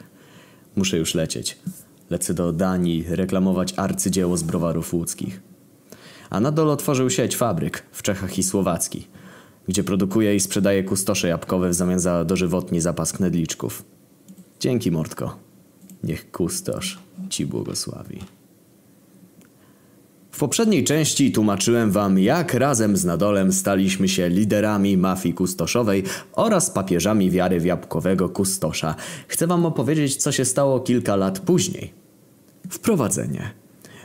Muszę 0.75 0.98
już 0.98 1.15
lecieć. 1.15 1.58
Lecę 2.10 2.34
do 2.34 2.53
Danii 2.53 3.05
reklamować 3.08 3.74
arcydzieło 3.77 4.38
z 4.38 4.43
browarów 4.43 4.93
łódzkich. 4.93 5.41
A 6.29 6.39
Nadol 6.39 6.70
otworzył 6.70 7.10
sieć 7.10 7.36
fabryk 7.36 7.84
w 7.91 8.01
Czechach 8.01 8.38
i 8.38 8.43
Słowacji, 8.43 9.08
gdzie 9.67 9.84
produkuje 9.84 10.36
i 10.36 10.39
sprzedaje 10.39 10.84
kustosze 10.84 11.27
jabłkowe 11.27 11.70
w 11.70 11.74
zamian 11.74 12.00
za 12.00 12.25
dożywotni 12.25 12.82
zapas 12.82 13.13
knedliczków. 13.13 13.84
Dzięki, 14.60 14.91
Mordko. 14.91 15.38
Niech 16.03 16.32
kustosz 16.32 17.00
ci 17.29 17.46
błogosławi. 17.46 18.20
W 20.33 20.39
poprzedniej 20.39 20.83
części 20.83 21.31
tłumaczyłem 21.31 21.91
wam, 21.91 22.19
jak 22.19 22.53
razem 22.53 22.97
z 22.97 23.05
Nadolem 23.05 23.53
staliśmy 23.53 24.09
się 24.09 24.29
liderami 24.29 24.97
mafii 24.97 25.35
kustoszowej 25.35 26.03
oraz 26.33 26.69
papieżami 26.69 27.31
wiary 27.31 27.59
w 27.59 27.65
jabłkowego 27.65 28.29
kustosza. 28.29 28.95
Chcę 29.27 29.47
wam 29.47 29.65
opowiedzieć, 29.65 30.15
co 30.15 30.31
się 30.31 30.45
stało 30.45 30.79
kilka 30.79 31.15
lat 31.15 31.39
później. 31.39 31.93
Wprowadzenie. 32.69 33.62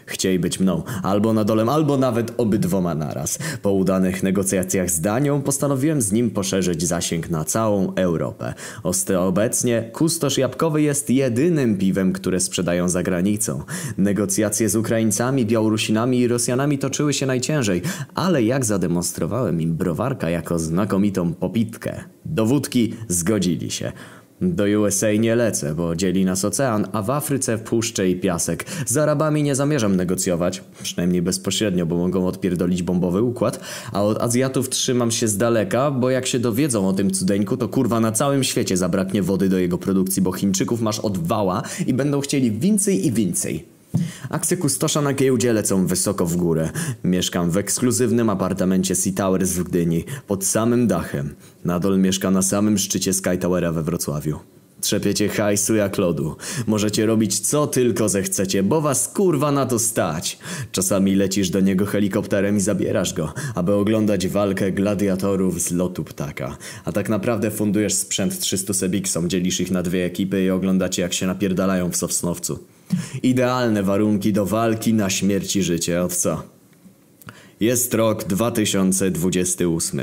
Chcieli 0.09 0.39
być 0.39 0.61
mną, 0.61 0.83
albo 1.03 1.33
Nadolem, 1.33 1.69
albo 1.69 1.97
nawet 1.97 2.33
obydwoma 2.37 2.95
naraz. 2.95 3.39
Po 3.63 3.73
udanych 3.73 4.23
negocjacjach 4.23 4.91
z 4.91 5.01
Danią 5.01 5.43
postanowiłem 5.43 6.03
z 6.03 6.13
nim 6.13 6.31
poszerzyć 6.31 6.87
zasięg 6.87 7.31
na 7.31 7.45
całą 7.45 7.95
Europę. 7.95 8.55
Oste 8.83 9.21
obecnie 9.21 9.91
kustosz 9.93 10.39
jabłkowy 10.39 10.83
jest 10.83 11.11
jedynym 11.11 11.79
piwem, 11.79 12.13
które 12.13 12.41
sprzedają 12.41 12.89
za 12.89 13.03
granicą. 13.03 13.63
Negocjacje 13.99 14.69
z 14.69 14.77
Ukraińcami, 14.77 15.47
Białorusinami 15.47 16.21
i 16.21 16.29
Rosjanami 16.29 16.79
toczyły 16.79 17.15
się 17.15 17.27
najciężej, 17.27 17.83
ale 18.15 18.43
jak 18.43 18.65
zademonstrowałem 18.65 19.61
im 19.61 19.75
browarka 19.75 20.31
jako 20.31 20.59
znakomitą 20.59 21.35
popitkę, 21.35 22.05
do 22.25 22.47
wódki 22.47 22.95
zgodzili 23.09 23.71
się. 23.71 23.93
Do 24.41 24.65
USA 24.81 25.13
nie 25.13 25.37
lecę, 25.37 25.75
bo 25.75 25.97
dzieli 25.97 26.25
nas 26.25 26.45
ocean, 26.45 26.87
a 26.93 27.03
w 27.03 27.11
Afryce 27.11 27.59
puszcze 27.59 28.11
i 28.11 28.17
piasek. 28.17 28.65
Z 28.87 28.97
Arabami 28.97 29.43
nie 29.43 29.55
zamierzam 29.55 29.97
negocjować, 29.97 30.63
przynajmniej 30.83 31.23
bezpośrednio, 31.23 31.87
bo 31.87 31.97
mogą 31.97 32.27
odpierdolić 32.27 32.83
bombowy 32.83 33.23
układ, 33.23 33.61
a 33.93 34.03
od 34.03 34.23
Azjatów 34.23 34.69
trzymam 34.69 35.11
się 35.11 35.29
z 35.29 35.37
daleka, 35.37 35.91
bo 35.91 36.11
jak 36.11 36.27
się 36.27 36.39
dowiedzą 36.39 36.89
o 36.89 36.93
tym 36.93 37.11
cudeńku, 37.11 37.57
to 37.57 37.69
kurwa 37.69 38.01
na 38.01 38.13
całym 38.13 38.45
świecie 38.45 38.77
zabraknie 38.77 39.23
wody 39.23 39.49
do 39.49 39.59
jego 39.59 39.79
produkcji, 39.79 40.23
bo 40.23 40.33
Chińczyków 40.33 40.81
masz 40.81 41.01
od 41.01 41.19
wała 41.19 41.63
i 41.87 41.95
będą 41.95 42.21
chcieli 42.21 42.53
więcej 42.53 43.07
i 43.07 43.13
więcej. 43.13 43.78
Akcje 44.31 44.57
kustosza 44.57 45.03
na 45.03 45.13
giełdzie 45.13 45.53
lecą 45.53 45.87
wysoko 45.87 46.27
w 46.27 46.37
górę. 46.37 46.71
Mieszkam 47.05 47.51
w 47.51 47.57
ekskluzywnym 47.57 48.31
apartamencie 48.31 48.95
Sea 48.95 49.13
Towers 49.13 49.51
w 49.51 49.63
Gdyni, 49.63 50.05
pod 50.27 50.45
samym 50.45 50.87
dachem. 50.87 51.35
Nadol 51.65 51.99
mieszka 51.99 52.31
na 52.31 52.43
samym 52.43 52.79
szczycie 52.79 53.13
Sky 53.13 53.39
Towera 53.39 53.73
we 53.73 53.83
Wrocławiu. 53.83 54.39
Trzepiecie 54.81 55.29
hajsu 55.29 55.75
jak 55.75 55.99
lodu. 55.99 56.37
Możecie 56.67 57.07
robić 57.07 57.41
co 57.41 57.67
tylko 57.67 58.09
zechcecie, 58.09 58.63
bo 58.63 58.81
was 58.81 59.09
kurwa 59.09 59.53
na 59.53 59.67
to 59.67 59.79
stać. 59.79 60.39
Czasami 60.73 61.15
lecisz 61.15 61.51
do 61.51 61.61
niego 61.61 61.87
helikopterem 61.87 62.57
i 62.57 62.61
zabierasz 62.61 63.15
go, 63.15 63.33
aby 63.55 63.75
oglądać 63.75 64.29
walkę 64.29 64.73
gladiatorów 64.73 65.63
z 65.63 65.73
lotu 65.73 66.05
ptaka. 66.05 66.57
A 66.85 66.93
tak 66.93 67.09
naprawdę 67.09 67.51
fundujesz 67.51 67.95
sprzęt 67.95 68.39
300 68.39 68.75
Sebixom, 68.75 69.29
dzielisz 69.29 69.61
ich 69.61 69.71
na 69.71 69.83
dwie 69.83 70.05
ekipy 70.05 70.45
i 70.45 70.51
oglądacie 70.51 71.03
jak 71.03 71.15
się 71.15 71.27
napierdalają 71.27 71.91
w 71.91 71.97
Sosnowcu. 71.97 72.59
Idealne 73.23 73.83
warunki 73.83 74.33
do 74.33 74.47
walki 74.47 74.95
na 74.95 75.11
śmierć 75.11 75.57
i 75.57 75.63
życie, 75.63 76.03
od 76.03 76.15
co? 76.15 76.43
Jest 77.61 77.95
rok 77.95 78.25
2028. 78.25 80.01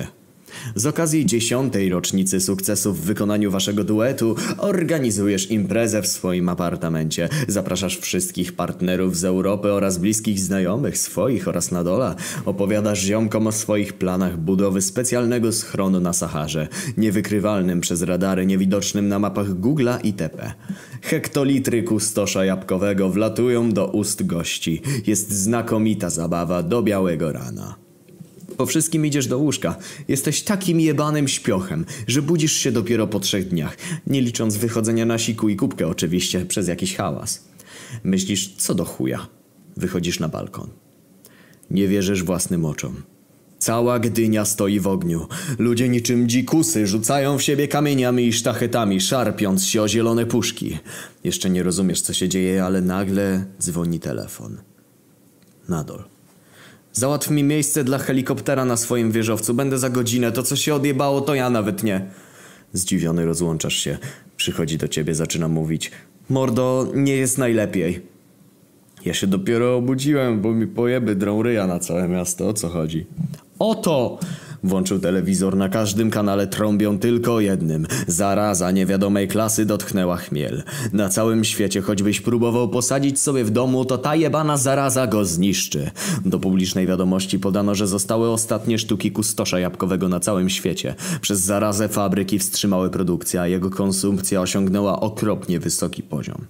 Z 0.76 0.86
okazji 0.86 1.26
dziesiątej 1.26 1.90
rocznicy 1.90 2.42
sukcesu 2.42 2.94
w 2.94 3.00
wykonaniu 3.00 3.52
waszego 3.52 3.84
duetu 3.84 4.36
organizujesz 4.58 5.52
imprezę 5.52 6.02
w 6.02 6.08
swoim 6.08 6.50
apartamencie. 6.50 7.30
Zapraszasz 7.48 7.98
wszystkich 7.98 8.54
partnerów 8.54 9.18
z 9.18 9.26
Europy 9.26 9.72
oraz 9.72 9.98
bliskich 9.98 10.40
znajomych 10.40 10.98
swoich 10.98 11.48
oraz 11.48 11.72
Nadola. 11.72 12.16
Opowiadasz 12.46 13.02
ziomkom 13.02 13.48
o 13.48 13.52
swoich 13.52 13.94
planach 13.94 14.38
budowy 14.38 14.82
specjalnego 14.82 15.52
schronu 15.52 16.00
na 16.00 16.14
Saharze, 16.14 16.68
niewykrywalnym 16.98 17.82
przez 17.82 18.02
radary, 18.02 18.46
niewidocznym 18.46 19.08
na 19.08 19.20
mapach 19.20 19.48
Google'a 19.48 20.00
itp. 20.04 20.54
Hektolitry 21.02 21.84
kustosza 21.84 22.46
jabłkowego 22.46 23.10
wlatują 23.10 23.72
do 23.72 23.88
ust 23.88 24.26
gości. 24.26 24.82
Jest 25.08 25.32
znakomita 25.32 26.10
zabawa 26.10 26.64
do 26.64 26.84
białego 26.84 27.32
rana. 27.32 27.85
Po 28.58 28.66
wszystkim 28.66 29.06
idziesz 29.06 29.28
do 29.28 29.38
łóżka. 29.38 29.76
Jesteś 30.08 30.42
takim 30.42 30.80
jebanym 30.80 31.28
śpiochem, 31.28 31.86
że 32.08 32.22
budzisz 32.22 32.54
się 32.54 32.72
dopiero 32.72 33.08
po 33.08 33.20
trzech 33.20 33.48
dniach, 33.48 33.78
nie 34.08 34.22
licząc 34.22 34.58
wychodzenia 34.58 35.06
na 35.06 35.18
siku 35.18 35.50
i 35.50 35.56
kubkę 35.56 35.88
oczywiście 35.88 36.46
przez 36.46 36.68
jakiś 36.68 36.96
hałas. 36.96 37.48
Myślisz, 38.04 38.56
co 38.58 38.76
do 38.76 38.86
chuja. 38.86 39.28
Wychodzisz 39.78 40.20
na 40.20 40.30
balkon. 40.30 40.70
Nie 41.72 41.88
wierzysz 41.88 42.24
własnym 42.24 42.66
oczom. 42.66 42.96
Cała 43.60 44.00
Gdynia 44.00 44.46
stoi 44.46 44.80
w 44.80 44.88
ogniu. 44.88 45.28
Ludzie 45.60 45.90
niczym 45.90 46.30
dzikusy 46.30 46.88
rzucają 46.88 47.38
w 47.38 47.44
siebie 47.44 47.68
kamieniami 47.68 48.28
i 48.28 48.34
sztachetami, 48.34 49.02
szarpiąc 49.02 49.66
się 49.66 49.82
o 49.82 49.88
zielone 49.88 50.26
puszki. 50.26 50.78
Jeszcze 51.24 51.50
nie 51.50 51.64
rozumiesz, 51.64 52.02
co 52.02 52.14
się 52.14 52.30
dzieje, 52.30 52.64
ale 52.64 52.82
nagle 52.82 53.46
dzwoni 53.60 54.00
telefon. 54.00 54.58
Nadol. 55.70 56.14
Załatw 56.96 57.30
mi 57.30 57.44
miejsce 57.44 57.84
dla 57.84 57.98
helikoptera 57.98 58.66
na 58.66 58.78
swoim 58.78 59.12
wieżowcu. 59.12 59.54
Będę 59.54 59.78
za 59.78 59.90
godzinę. 59.90 60.32
To, 60.32 60.44
co 60.44 60.56
się 60.56 60.75
odjebało, 60.75 61.22
to 61.22 61.36
ja 61.36 61.50
nawet 61.50 61.84
nie. 61.84 62.06
Zdziwiony 62.74 63.25
rozłączasz 63.25 63.75
się. 63.75 63.98
Przychodzi 64.38 64.78
do 64.78 64.88
ciebie, 64.88 65.16
zaczyna 65.16 65.48
mówić. 65.48 65.92
Mordo, 66.30 66.88
nie 66.94 67.16
jest 67.16 67.38
najlepiej. 67.38 68.02
Ja 69.06 69.14
się 69.14 69.28
dopiero 69.28 69.75
obudziłem, 69.75 70.42
bo 70.42 70.52
mi 70.52 70.68
pojeby 70.68 71.16
drą 71.16 71.44
ryja 71.44 71.68
na 71.68 71.80
całe 71.80 72.08
miasto. 72.08 72.48
O 72.48 72.54
co 72.54 72.70
chodzi? 72.70 73.06
Oto! 73.60 74.20
Włączył 74.65 75.00
telewizor, 75.00 75.57
na 75.57 75.69
każdym 75.69 76.10
kanale 76.10 76.48
trąbią 76.48 77.00
tylko 77.00 77.39
jednym. 77.39 77.88
Zaraza 78.07 78.72
niewiadomej 78.72 79.27
klasy 79.27 79.65
dotknęła 79.65 80.17
chmiel. 80.17 80.63
Na 80.93 81.10
całym 81.10 81.43
świecie, 81.43 81.81
choćbyś 81.81 82.22
próbował 82.22 82.69
posadzić 82.69 83.19
sobie 83.19 83.43
w 83.43 83.50
domu, 83.50 83.86
to 83.86 83.98
ta 83.98 84.15
jebana 84.15 84.57
zaraza 84.57 85.07
go 85.07 85.25
zniszczy. 85.25 85.91
Do 86.25 86.39
publicznej 86.39 86.88
wiadomości 86.88 87.39
podano, 87.39 87.75
że 87.75 87.88
zostały 87.88 88.29
ostatnie 88.29 88.79
sztuki 88.79 89.12
kustosza 89.12 89.60
jabłkowego 89.60 90.10
na 90.10 90.19
całym 90.19 90.50
świecie. 90.50 90.95
Przez 91.22 91.39
zarazę 91.39 91.88
fabryki 91.89 92.39
wstrzymały 92.39 92.89
produkcję, 92.89 93.41
a 93.41 93.48
jego 93.48 93.69
konsumpcja 93.69 94.41
osiągnęła 94.41 95.00
okropnie 95.00 95.60
wysoki 95.60 96.03
poziom. 96.03 96.45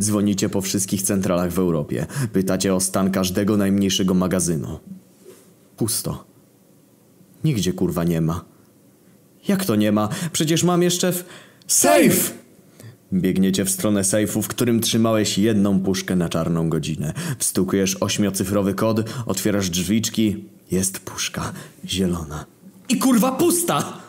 Dzwonicie 0.00 0.48
po 0.48 0.60
wszystkich 0.60 1.02
centralach 1.02 1.52
w 1.52 1.58
Europie. 1.58 2.06
Pytacie 2.32 2.74
o 2.74 2.80
stan 2.80 3.10
każdego 3.10 3.56
najmniejszego 3.56 4.14
magazynu. 4.14 4.78
Pusto. 5.76 6.29
Nigdzie 7.44 7.72
kurwa 7.72 8.04
nie 8.04 8.20
ma. 8.20 8.44
Jak 9.48 9.64
to 9.64 9.76
nie 9.76 9.92
ma? 9.92 10.08
Przecież 10.32 10.64
mam 10.64 10.82
jeszcze 10.82 11.12
w... 11.12 11.24
Safe! 11.66 12.40
Biegniecie 13.12 13.64
w 13.64 13.70
stronę 13.70 14.04
sejfu, 14.04 14.42
w 14.42 14.48
którym 14.48 14.80
trzymałeś 14.80 15.38
jedną 15.38 15.80
puszkę 15.80 16.16
na 16.16 16.28
czarną 16.28 16.68
godzinę. 16.68 17.12
Wstukujesz 17.38 17.96
ośmiocyfrowy 18.00 18.74
kod, 18.74 19.10
otwierasz 19.26 19.70
drzwiczki. 19.70 20.44
Jest 20.70 21.00
puszka. 21.00 21.52
Zielona. 21.84 22.44
I 22.88 22.98
kurwa 22.98 23.32
pusta! 23.32 24.00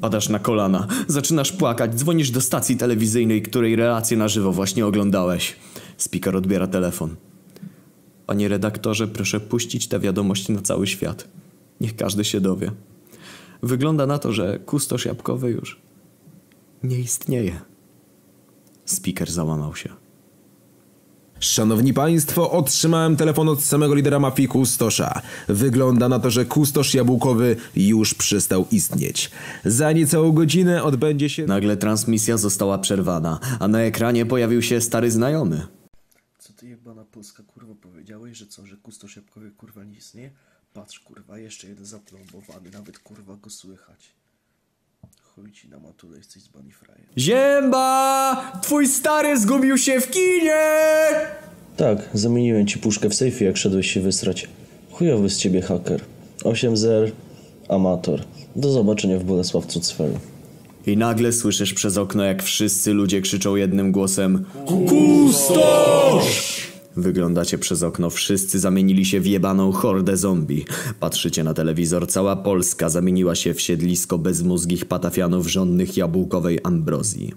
Padasz 0.00 0.28
na 0.28 0.38
kolana, 0.38 0.86
zaczynasz 1.06 1.52
płakać, 1.52 1.94
dzwonisz 1.94 2.30
do 2.30 2.40
stacji 2.40 2.76
telewizyjnej, 2.76 3.42
której 3.42 3.76
relację 3.76 4.16
na 4.16 4.28
żywo 4.28 4.52
właśnie 4.52 4.86
oglądałeś. 4.86 5.56
Speaker 5.96 6.36
odbiera 6.36 6.66
telefon. 6.66 7.16
Panie 8.26 8.48
redaktorze, 8.48 9.08
proszę 9.08 9.40
puścić 9.40 9.88
tę 9.88 10.00
wiadomość 10.00 10.48
na 10.48 10.62
cały 10.62 10.86
świat. 10.86 11.28
Niech 11.80 11.96
każdy 11.96 12.24
się 12.24 12.40
dowie. 12.40 12.72
Wygląda 13.62 14.06
na 14.06 14.18
to, 14.18 14.32
że 14.32 14.58
kustosz 14.58 15.04
jabłkowy 15.04 15.50
już 15.50 15.80
nie 16.82 16.98
istnieje. 16.98 17.60
Speaker 18.84 19.30
załamał 19.30 19.76
się. 19.76 19.90
Szanowni 21.40 21.94
Państwo, 21.94 22.50
otrzymałem 22.50 23.16
telefon 23.16 23.48
od 23.48 23.62
samego 23.62 23.94
lidera 23.94 24.18
mafii 24.18 24.48
Kustosza. 24.48 25.22
Wygląda 25.48 26.08
na 26.08 26.18
to, 26.18 26.30
że 26.30 26.44
Kustosz 26.44 26.94
Jabłkowy 26.94 27.56
już 27.76 28.14
przestał 28.14 28.66
istnieć. 28.70 29.30
Za 29.64 29.92
niecałą 29.92 30.32
godzinę 30.32 30.82
odbędzie 30.82 31.28
się... 31.28 31.46
Nagle 31.46 31.76
transmisja 31.76 32.36
została 32.36 32.78
przerwana, 32.78 33.38
a 33.60 33.68
na 33.68 33.80
ekranie 33.80 34.26
pojawił 34.26 34.62
się 34.62 34.80
stary 34.80 35.10
znajomy. 35.10 35.66
Co 36.38 36.52
ty 36.52 36.68
jebana 36.68 37.04
polska 37.04 37.42
kurwa 37.42 37.74
powiedziałeś, 37.74 38.38
że 38.38 38.46
co, 38.46 38.66
że 38.66 38.76
kustosz 38.76 39.16
jabłkowy 39.16 39.50
kurwa 39.50 39.84
nie 39.84 39.96
istnieje? 39.96 40.30
Patrz 40.74 41.00
kurwa, 41.00 41.38
jeszcze 41.38 41.68
jeden 41.68 41.86
zaplombowany, 41.86 42.70
nawet 42.72 42.98
kurwa 42.98 43.36
go 43.36 43.50
słychać. 43.50 44.10
Chuj 45.22 45.52
ci 45.52 45.68
na 45.68 45.78
maturę, 45.78 46.18
jesteś 46.18 46.42
z 46.42 46.48
Bunny 46.48 46.72
Frajer. 46.72 47.06
Zięba! 47.18 48.52
Twój 48.62 48.88
stary 48.88 49.40
zgubił 49.40 49.78
się 49.78 50.00
w 50.00 50.10
kinie! 50.10 50.60
Tak, 51.76 51.98
zamieniłem 52.14 52.66
ci 52.66 52.78
puszkę 52.78 53.08
w 53.08 53.14
sejfie, 53.14 53.44
jak 53.44 53.56
szedłeś 53.56 53.90
się 53.92 54.00
wysrać. 54.00 54.48
Chujowy 54.90 55.30
z 55.30 55.38
ciebie 55.38 55.62
haker. 55.62 56.00
8-0, 56.44 57.10
amator. 57.68 58.24
Do 58.56 58.72
zobaczenia 58.72 59.18
w 59.18 59.24
Bolesławcu 59.24 59.80
Cfelu. 59.80 60.18
I 60.86 60.96
nagle 60.96 61.32
słyszysz 61.32 61.74
przez 61.74 61.96
okno, 61.96 62.24
jak 62.24 62.42
wszyscy 62.42 62.92
ludzie 62.92 63.20
krzyczą 63.20 63.56
jednym 63.56 63.92
głosem 63.92 64.44
Kustosz! 64.88 66.69
Wyglądacie 66.96 67.58
przez 67.58 67.82
okno, 67.82 68.10
wszyscy 68.10 68.58
zamienili 68.58 69.04
się 69.04 69.20
w 69.20 69.26
jebaną 69.26 69.72
hordę 69.72 70.16
zombie. 70.16 70.64
Patrzycie 71.00 71.44
na 71.44 71.54
telewizor, 71.54 72.08
cała 72.08 72.36
Polska 72.36 72.88
zamieniła 72.88 73.34
się 73.34 73.54
w 73.54 73.60
siedlisko 73.60 74.18
bezmózgich 74.18 74.84
patafianów 74.84 75.48
żądnych 75.48 75.96
jabłkowej 75.96 76.58
ambrozji. 76.62 77.34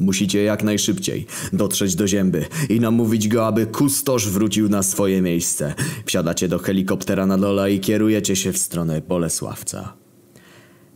Musicie 0.00 0.42
jak 0.42 0.62
najszybciej 0.62 1.26
dotrzeć 1.52 1.94
do 1.94 2.06
zięby 2.06 2.44
i 2.68 2.80
namówić 2.80 3.28
go, 3.28 3.46
aby 3.46 3.66
kustosz 3.66 4.28
wrócił 4.28 4.68
na 4.68 4.82
swoje 4.82 5.22
miejsce. 5.22 5.74
Wsiadacie 6.06 6.48
do 6.48 6.58
helikoptera 6.58 7.26
na 7.26 7.38
dole 7.38 7.72
i 7.72 7.80
kierujecie 7.80 8.36
się 8.36 8.52
w 8.52 8.58
stronę 8.58 9.02
Bolesławca. 9.08 9.92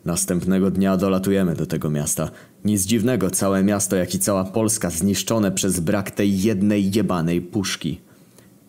Następnego 0.04 0.70
dnia 0.70 0.96
dolatujemy 0.96 1.54
do 1.54 1.66
tego 1.66 1.90
miasta. 1.90 2.30
Nic 2.64 2.82
dziwnego, 2.82 3.30
całe 3.30 3.64
miasto, 3.64 3.96
jak 3.96 4.14
i 4.14 4.18
cała 4.18 4.44
Polska 4.44 4.90
zniszczone 4.90 5.52
przez 5.52 5.80
brak 5.80 6.10
tej 6.10 6.42
jednej 6.42 6.90
jebanej 6.92 7.40
puszki. 7.40 8.00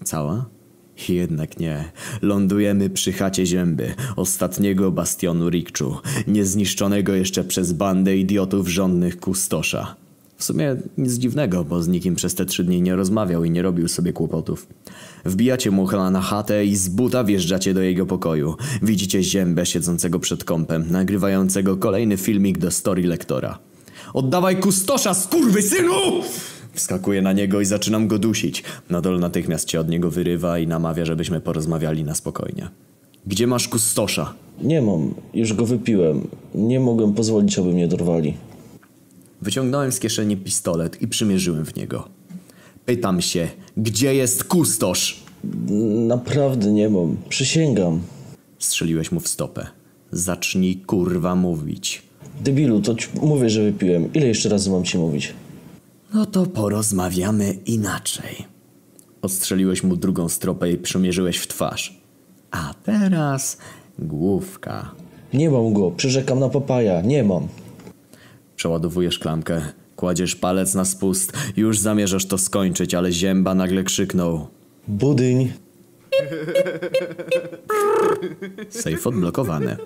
Cała? 0.03 0.45
Jednak 1.09 1.59
nie. 1.59 1.91
Lądujemy 2.21 2.89
przy 2.89 3.13
chacie 3.13 3.45
Zięby, 3.45 3.93
ostatniego 4.15 4.91
bastionu 4.91 5.49
Rikczu, 5.49 5.97
niezniszczonego 6.27 7.13
jeszcze 7.13 7.43
przez 7.43 7.73
bandę 7.73 8.17
idiotów 8.17 8.67
żądnych 8.67 9.19
kustosza. 9.19 9.95
W 10.37 10.43
sumie 10.43 10.75
nic 10.97 11.13
dziwnego, 11.13 11.63
bo 11.63 11.83
z 11.83 11.87
nikim 11.87 12.15
przez 12.15 12.35
te 12.35 12.45
trzy 12.45 12.63
dni 12.63 12.81
nie 12.81 12.95
rozmawiał 12.95 13.43
i 13.43 13.51
nie 13.51 13.61
robił 13.61 13.87
sobie 13.87 14.13
kłopotów. 14.13 14.67
Wbijacie 15.25 15.71
mu 15.71 15.85
chyba 15.85 16.11
na 16.11 16.21
chatę 16.21 16.65
i 16.65 16.75
z 16.75 16.87
buta 16.87 17.23
wjeżdżacie 17.23 17.73
do 17.73 17.81
jego 17.81 18.05
pokoju. 18.05 18.55
Widzicie 18.81 19.23
ziębę 19.23 19.65
siedzącego 19.65 20.19
przed 20.19 20.43
kąpem, 20.43 20.91
nagrywającego 20.91 21.77
kolejny 21.77 22.17
filmik 22.17 22.57
do 22.57 22.71
story 22.71 23.07
lektora. 23.07 23.59
Oddawaj 24.13 24.59
kustosza, 24.59 25.13
synu! 25.13 26.21
Wskakuję 26.73 27.21
na 27.21 27.33
niego 27.33 27.61
i 27.61 27.65
zaczynam 27.65 28.07
go 28.07 28.19
dusić. 28.19 28.63
Nadol 28.89 29.19
natychmiast 29.19 29.67
cię 29.67 29.79
od 29.79 29.89
niego 29.89 30.11
wyrywa 30.11 30.59
i 30.59 30.67
namawia, 30.67 31.05
żebyśmy 31.05 31.41
porozmawiali 31.41 32.03
na 32.03 32.15
spokojnie. 32.15 32.69
Gdzie 33.27 33.47
masz 33.47 33.67
kustosza? 33.67 34.33
Nie 34.61 34.81
mam, 34.81 35.13
już 35.33 35.53
go 35.53 35.65
wypiłem. 35.65 36.27
Nie 36.55 36.79
mogłem 36.79 37.13
pozwolić, 37.13 37.59
aby 37.59 37.73
mnie 37.73 37.87
dorwali. 37.87 38.33
Wyciągnąłem 39.45 39.91
z 39.91 39.99
kieszeni 39.99 40.37
pistolet 40.37 41.01
i 41.01 41.07
przymierzyłem 41.07 41.65
w 41.65 41.75
niego. 41.75 42.07
Pytam 42.85 43.21
się, 43.21 43.47
gdzie 43.77 44.15
jest 44.15 44.43
kustosz? 44.43 45.23
Naprawdę 46.07 46.71
nie 46.71 46.89
mam, 46.89 47.17
przysięgam. 47.29 48.01
Strzeliłeś 48.59 49.11
mu 49.11 49.19
w 49.19 49.27
stopę. 49.27 49.67
Zacznij 50.11 50.75
kurwa 50.75 51.35
mówić. 51.35 52.01
Debilu, 52.41 52.81
to 52.81 52.95
ci 52.95 53.07
mówię, 53.21 53.49
że 53.49 53.63
wypiłem. 53.63 54.13
Ile 54.13 54.27
jeszcze 54.27 54.49
razy 54.49 54.69
mam 54.69 54.83
ci 54.83 54.97
mówić? 54.97 55.33
No 56.13 56.25
to 56.25 56.45
porozmawiamy 56.45 57.53
inaczej. 57.65 58.45
Odstrzeliłeś 59.21 59.83
mu 59.83 59.95
drugą 59.95 60.29
stropę 60.29 60.71
i 60.71 60.77
przymierzyłeś 60.77 61.37
w 61.37 61.47
twarz. 61.47 62.01
A 62.51 62.73
teraz 62.83 63.57
główka. 63.99 64.91
Nie 65.33 65.49
mam 65.49 65.73
go, 65.73 65.91
przyrzekam 65.91 66.39
na 66.39 66.49
papaja, 66.49 67.01
nie 67.01 67.23
mam. 67.23 67.47
Przeładowujesz 68.55 69.19
klamkę, 69.19 69.61
kładziesz 69.95 70.35
palec 70.35 70.73
na 70.73 70.85
spust, 70.85 71.33
już 71.57 71.79
zamierzasz 71.79 72.25
to 72.25 72.37
skończyć, 72.37 72.93
ale 72.93 73.11
zięba 73.11 73.55
nagle 73.55 73.83
krzyknął. 73.83 74.47
Budyń. 74.87 75.53
Sejf 78.69 79.07
odblokowany. 79.07 79.77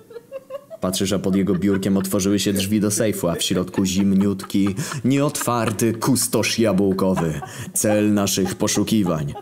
Patrzysz, 0.81 1.13
a 1.13 1.19
pod 1.19 1.35
jego 1.35 1.55
biurkiem 1.55 1.97
otworzyły 1.97 2.39
się 2.39 2.53
drzwi 2.53 2.79
do 2.79 2.91
sejfu, 2.91 3.27
a 3.27 3.35
w 3.35 3.43
środku 3.43 3.85
zimniutki, 3.85 4.75
nieotwarty 5.05 5.93
kustosz 5.93 6.59
jabłkowy. 6.59 7.41
Cel 7.73 8.13
naszych 8.13 8.55
poszukiwań. 8.55 9.33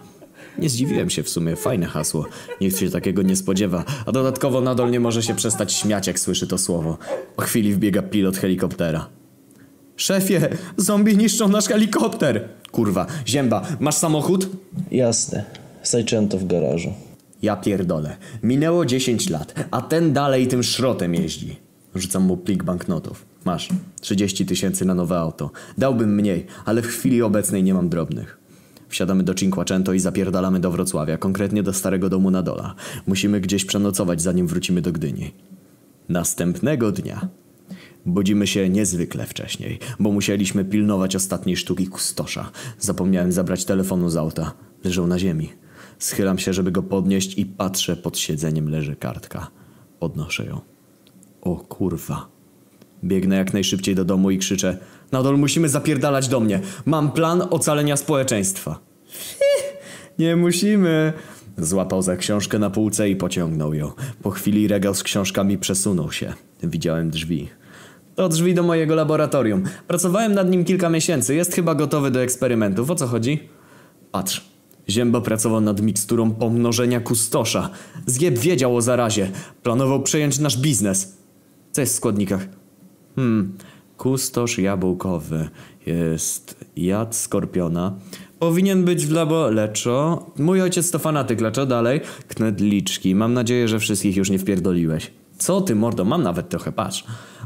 Nie 0.60 0.70
zdziwiłem 0.70 1.10
się 1.10 1.24
w 1.24 1.30
sumie, 1.30 1.56
fajne 1.56 1.86
hasło. 1.86 2.26
Nikt 2.62 2.80
się 2.80 2.90
takiego 2.90 3.22
nie 3.22 3.36
spodziewa, 3.36 3.86
a 4.06 4.12
dodatkowo 4.12 4.62
nadal 4.62 4.92
nie 4.92 5.00
może 5.00 5.24
się 5.24 5.36
przestać 5.36 5.74
śmiać, 5.74 6.08
jak 6.08 6.20
słyszy 6.20 6.48
to 6.48 6.58
słowo. 6.58 6.98
Po 7.36 7.42
chwili 7.42 7.74
wbiega 7.74 8.02
pilot 8.02 8.38
helikoptera. 8.38 9.10
Szefie, 9.96 10.50
zombie 10.78 11.18
niszczą 11.18 11.48
nasz 11.48 11.66
helikopter! 11.68 12.50
Kurwa, 12.72 13.06
zięba, 13.28 13.62
masz 13.80 13.96
samochód? 13.96 14.50
Jasne, 14.92 15.44
Sajczęto 15.84 16.38
w 16.38 16.48
garażu. 16.48 16.94
Ja 17.42 17.56
pierdolę. 17.56 18.18
Minęło 18.44 18.86
10 18.86 19.30
lat, 19.30 19.54
a 19.72 19.82
ten 19.82 20.14
dalej 20.14 20.48
tym 20.48 20.64
szrotem 20.64 21.16
jeździ. 21.16 21.56
Rzucam 21.96 22.24
mu 22.24 22.38
plik 22.38 22.64
banknotów. 22.64 23.26
Masz. 23.46 23.70
30 24.02 24.46
tysięcy 24.46 24.86
na 24.86 24.94
nowe 24.94 25.18
auto. 25.20 25.52
Dałbym 25.78 26.16
mniej, 26.16 26.46
ale 26.66 26.82
w 26.82 26.88
chwili 26.88 27.22
obecnej 27.22 27.64
nie 27.64 27.74
mam 27.74 27.90
drobnych. 27.90 28.38
Wsiadamy 28.90 29.24
do 29.24 29.34
Cinquecento 29.34 29.94
i 29.94 30.00
zapierdalamy 30.00 30.60
do 30.60 30.72
Wrocławia, 30.72 31.18
konkretnie 31.18 31.64
do 31.64 31.74
starego 31.74 32.10
domu 32.10 32.32
na 32.32 32.44
dola. 32.44 32.76
Musimy 33.08 33.42
gdzieś 33.42 33.66
przenocować, 33.66 34.22
zanim 34.22 34.48
wrócimy 34.48 34.82
do 34.82 34.92
Gdyni. 34.92 35.34
Następnego 36.10 36.92
dnia 36.92 37.30
budzimy 38.06 38.48
się 38.48 38.70
niezwykle 38.70 39.26
wcześniej, 39.26 39.80
bo 40.00 40.12
musieliśmy 40.12 40.66
pilnować 40.66 41.16
ostatniej 41.16 41.58
sztuki 41.58 41.88
kustosza. 41.88 42.52
Zapomniałem 42.80 43.32
zabrać 43.32 43.66
telefonu 43.66 44.10
z 44.10 44.18
auta. 44.18 44.54
Leżał 44.84 45.08
na 45.08 45.20
ziemi. 45.20 45.50
Schylam 46.00 46.40
się, 46.40 46.54
żeby 46.54 46.72
go 46.72 46.84
podnieść 46.84 47.38
i 47.38 47.46
patrzę, 47.46 47.96
pod 47.96 48.18
siedzeniem 48.18 48.70
leży 48.70 48.96
kartka. 48.96 49.52
Podnoszę 50.00 50.46
ją. 50.46 50.62
O 51.42 51.56
kurwa. 51.56 52.37
Biegnę 53.04 53.36
jak 53.36 53.54
najszybciej 53.54 53.96
do 53.96 54.06
domu 54.06 54.32
i 54.32 54.38
krzyczę 54.38 54.78
Nadol 55.12 55.38
musimy 55.38 55.70
zapierdalać 55.70 56.28
do 56.28 56.40
mnie. 56.40 56.60
Mam 56.86 57.12
plan 57.12 57.44
ocalenia 57.50 57.98
społeczeństwa. 57.98 58.80
Nie 60.20 60.36
musimy. 60.36 61.14
Złapał 61.58 62.02
za 62.02 62.16
książkę 62.16 62.60
na 62.60 62.70
półce 62.70 63.10
i 63.10 63.16
pociągnął 63.16 63.74
ją. 63.74 63.92
Po 64.22 64.32
chwili 64.32 64.68
regał 64.68 64.96
z 64.96 65.04
książkami 65.04 65.58
przesunął 65.58 66.12
się. 66.12 66.34
Widziałem 66.64 67.10
drzwi. 67.10 67.50
To 68.16 68.30
drzwi 68.30 68.54
do 68.54 68.64
mojego 68.64 68.96
laboratorium. 68.96 69.64
Pracowałem 69.88 70.34
nad 70.34 70.50
nim 70.50 70.66
kilka 70.66 70.90
miesięcy. 70.90 71.36
Jest 71.36 71.54
chyba 71.54 71.76
gotowy 71.76 72.12
do 72.12 72.22
eksperymentów. 72.22 72.92
O 72.92 72.96
co 72.96 73.08
chodzi? 73.08 73.50
Patrz. 74.12 74.46
Zięba 74.90 75.22
pracował 75.22 75.62
nad 75.62 75.82
miksturą 75.82 76.32
pomnożenia 76.32 77.00
kustosza. 77.00 77.70
Zjeb 78.06 78.38
wiedział 78.38 78.76
o 78.76 78.82
zarazie. 78.82 79.32
Planował 79.64 80.04
przejąć 80.04 80.40
nasz 80.40 80.58
biznes. 80.58 81.18
Co 81.72 81.82
jest 81.82 81.94
w 81.94 81.98
składnikach? 81.98 82.57
Hmm, 83.18 83.58
kustosz 83.98 84.58
jabłkowy. 84.58 85.50
Jest 85.86 86.66
jad 86.76 87.16
skorpiona. 87.16 87.94
Powinien 88.40 88.86
być 88.86 89.06
w 89.06 89.12
labo 89.12 89.50
leczo. 89.50 90.26
Mój 90.38 90.62
ojciec 90.62 90.92
to 90.92 91.00
fanatyk 91.00 91.42
leczo. 91.42 91.66
Dalej. 91.66 92.02
Knedliczki. 92.28 93.16
Mam 93.16 93.34
nadzieję, 93.34 93.68
że 93.68 93.80
wszystkich 93.80 94.18
już 94.18 94.30
nie 94.30 94.40
wpierdoliłeś. 94.40 95.12
Co 95.38 95.62
ty, 95.62 95.76
mordo? 95.76 96.06
Mam 96.06 96.24
nawet 96.24 96.50
trochę, 96.50 96.72
patrz. 96.72 97.04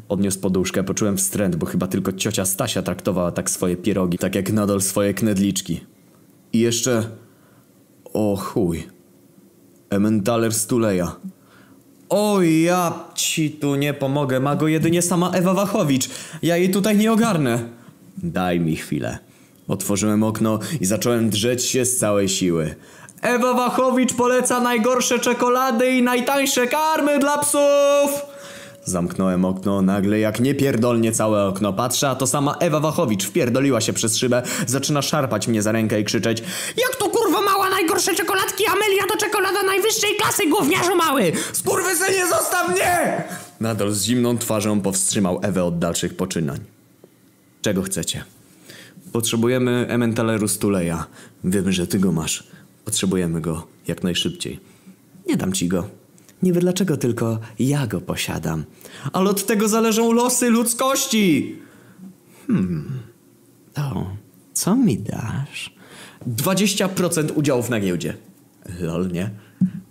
Podniósł 0.08 0.40
poduszkę, 0.40 0.84
poczułem 0.84 1.18
wstręt, 1.18 1.56
bo 1.56 1.66
chyba 1.66 1.88
tylko 1.88 2.14
ciocia 2.14 2.46
Stasia 2.46 2.82
traktowała 2.82 3.32
tak 3.32 3.50
swoje 3.50 3.78
pierogi, 3.78 4.18
tak 4.18 4.36
jak 4.36 4.52
nadal 4.52 4.82
swoje 4.82 5.14
knedliczki. 5.14 5.80
I 6.54 6.60
jeszcze... 6.60 7.08
O 8.14 8.36
chuj. 8.36 8.88
Emmentaler 9.90 10.54
Stuleja. 10.54 11.16
O 12.12 12.42
ja 12.42 12.94
ci 13.16 13.52
tu 13.52 13.76
nie 13.76 13.94
pomogę, 13.94 14.40
ma 14.40 14.56
go 14.56 14.68
jedynie 14.68 15.02
sama 15.02 15.32
Ewa 15.32 15.54
Wachowicz. 15.54 16.10
Ja 16.42 16.58
jej 16.58 16.72
tutaj 16.72 16.98
nie 16.98 17.12
ogarnę. 17.12 17.60
Daj 18.18 18.60
mi 18.60 18.76
chwilę. 18.76 19.18
Otworzyłem 19.68 20.24
okno 20.24 20.60
i 20.82 20.86
zacząłem 20.86 21.30
drzeć 21.30 21.66
się 21.66 21.86
z 21.86 21.98
całej 21.98 22.30
siły. 22.30 22.76
Ewa 23.22 23.54
Wachowicz 23.54 24.14
poleca 24.14 24.60
najgorsze 24.60 25.20
czekolady 25.20 25.92
i 25.92 26.02
najtańsze 26.02 26.68
karmy 26.68 27.20
dla 27.20 27.38
psów! 27.38 28.31
Zamknąłem 28.86 29.46
okno, 29.46 29.82
nagle 29.82 30.20
jak 30.20 30.40
niepierdolnie 30.40 31.12
całe 31.12 31.46
okno 31.46 31.74
patrzę, 31.74 32.10
a 32.10 32.16
to 32.16 32.28
sama 32.28 32.56
Ewa 32.60 32.80
Wachowicz 32.80 33.26
wpierdoliła 33.26 33.82
się 33.82 33.94
przez 33.94 34.18
szybę, 34.18 34.44
zaczyna 34.68 35.02
szarpać 35.02 35.48
mnie 35.48 35.62
za 35.62 35.72
rękę 35.72 36.02
i 36.02 36.04
krzyczeć 36.04 36.44
Jak 36.78 36.96
to 36.96 37.10
kurwa 37.10 37.42
mała 37.42 37.70
najgorsze 37.70 38.16
czekoladki, 38.16 38.64
Amelia 38.68 39.04
to 39.08 39.18
czekolada 39.18 39.64
najwyższej 39.64 40.16
klasy, 40.16 40.50
gówniarzu 40.50 40.96
mały! 40.96 41.32
Skurwysynie, 41.54 42.28
zostaw 42.28 42.70
mnie! 42.70 43.24
Nadal 43.60 43.92
z 43.92 44.04
zimną 44.04 44.38
twarzą 44.38 44.82
powstrzymał 44.82 45.40
Ewę 45.44 45.64
od 45.64 45.80
dalszych 45.80 46.16
poczynań. 46.16 46.60
Czego 47.62 47.82
chcecie? 47.82 48.24
Potrzebujemy 49.12 49.86
ementaleru 49.90 50.48
Stuleja. 50.48 51.06
Wiemy, 51.44 51.74
że 51.74 51.88
ty 51.88 52.00
go 52.00 52.12
masz. 52.12 52.44
Potrzebujemy 52.86 53.42
go 53.42 53.68
jak 53.88 54.04
najszybciej. 54.04 54.60
Nie 55.28 55.38
dam 55.38 55.54
ci 55.54 55.68
go. 55.68 56.01
Wiem 56.44 56.60
dlaczego, 56.60 56.98
tylko 56.98 57.40
ja 57.60 57.88
go 57.88 58.02
posiadam. 58.02 58.64
Ale 59.14 59.30
od 59.30 59.46
tego 59.46 59.68
zależą 59.68 60.12
losy 60.12 60.50
ludzkości! 60.50 61.56
Hmm. 62.48 63.00
To 63.74 64.06
co 64.54 64.76
mi 64.76 64.98
dasz? 64.98 65.74
20% 66.28 67.32
udziałów 67.36 67.70
na 67.70 67.80
giełdzie. 67.80 68.18
Lol, 68.80 69.12
nie? 69.12 69.30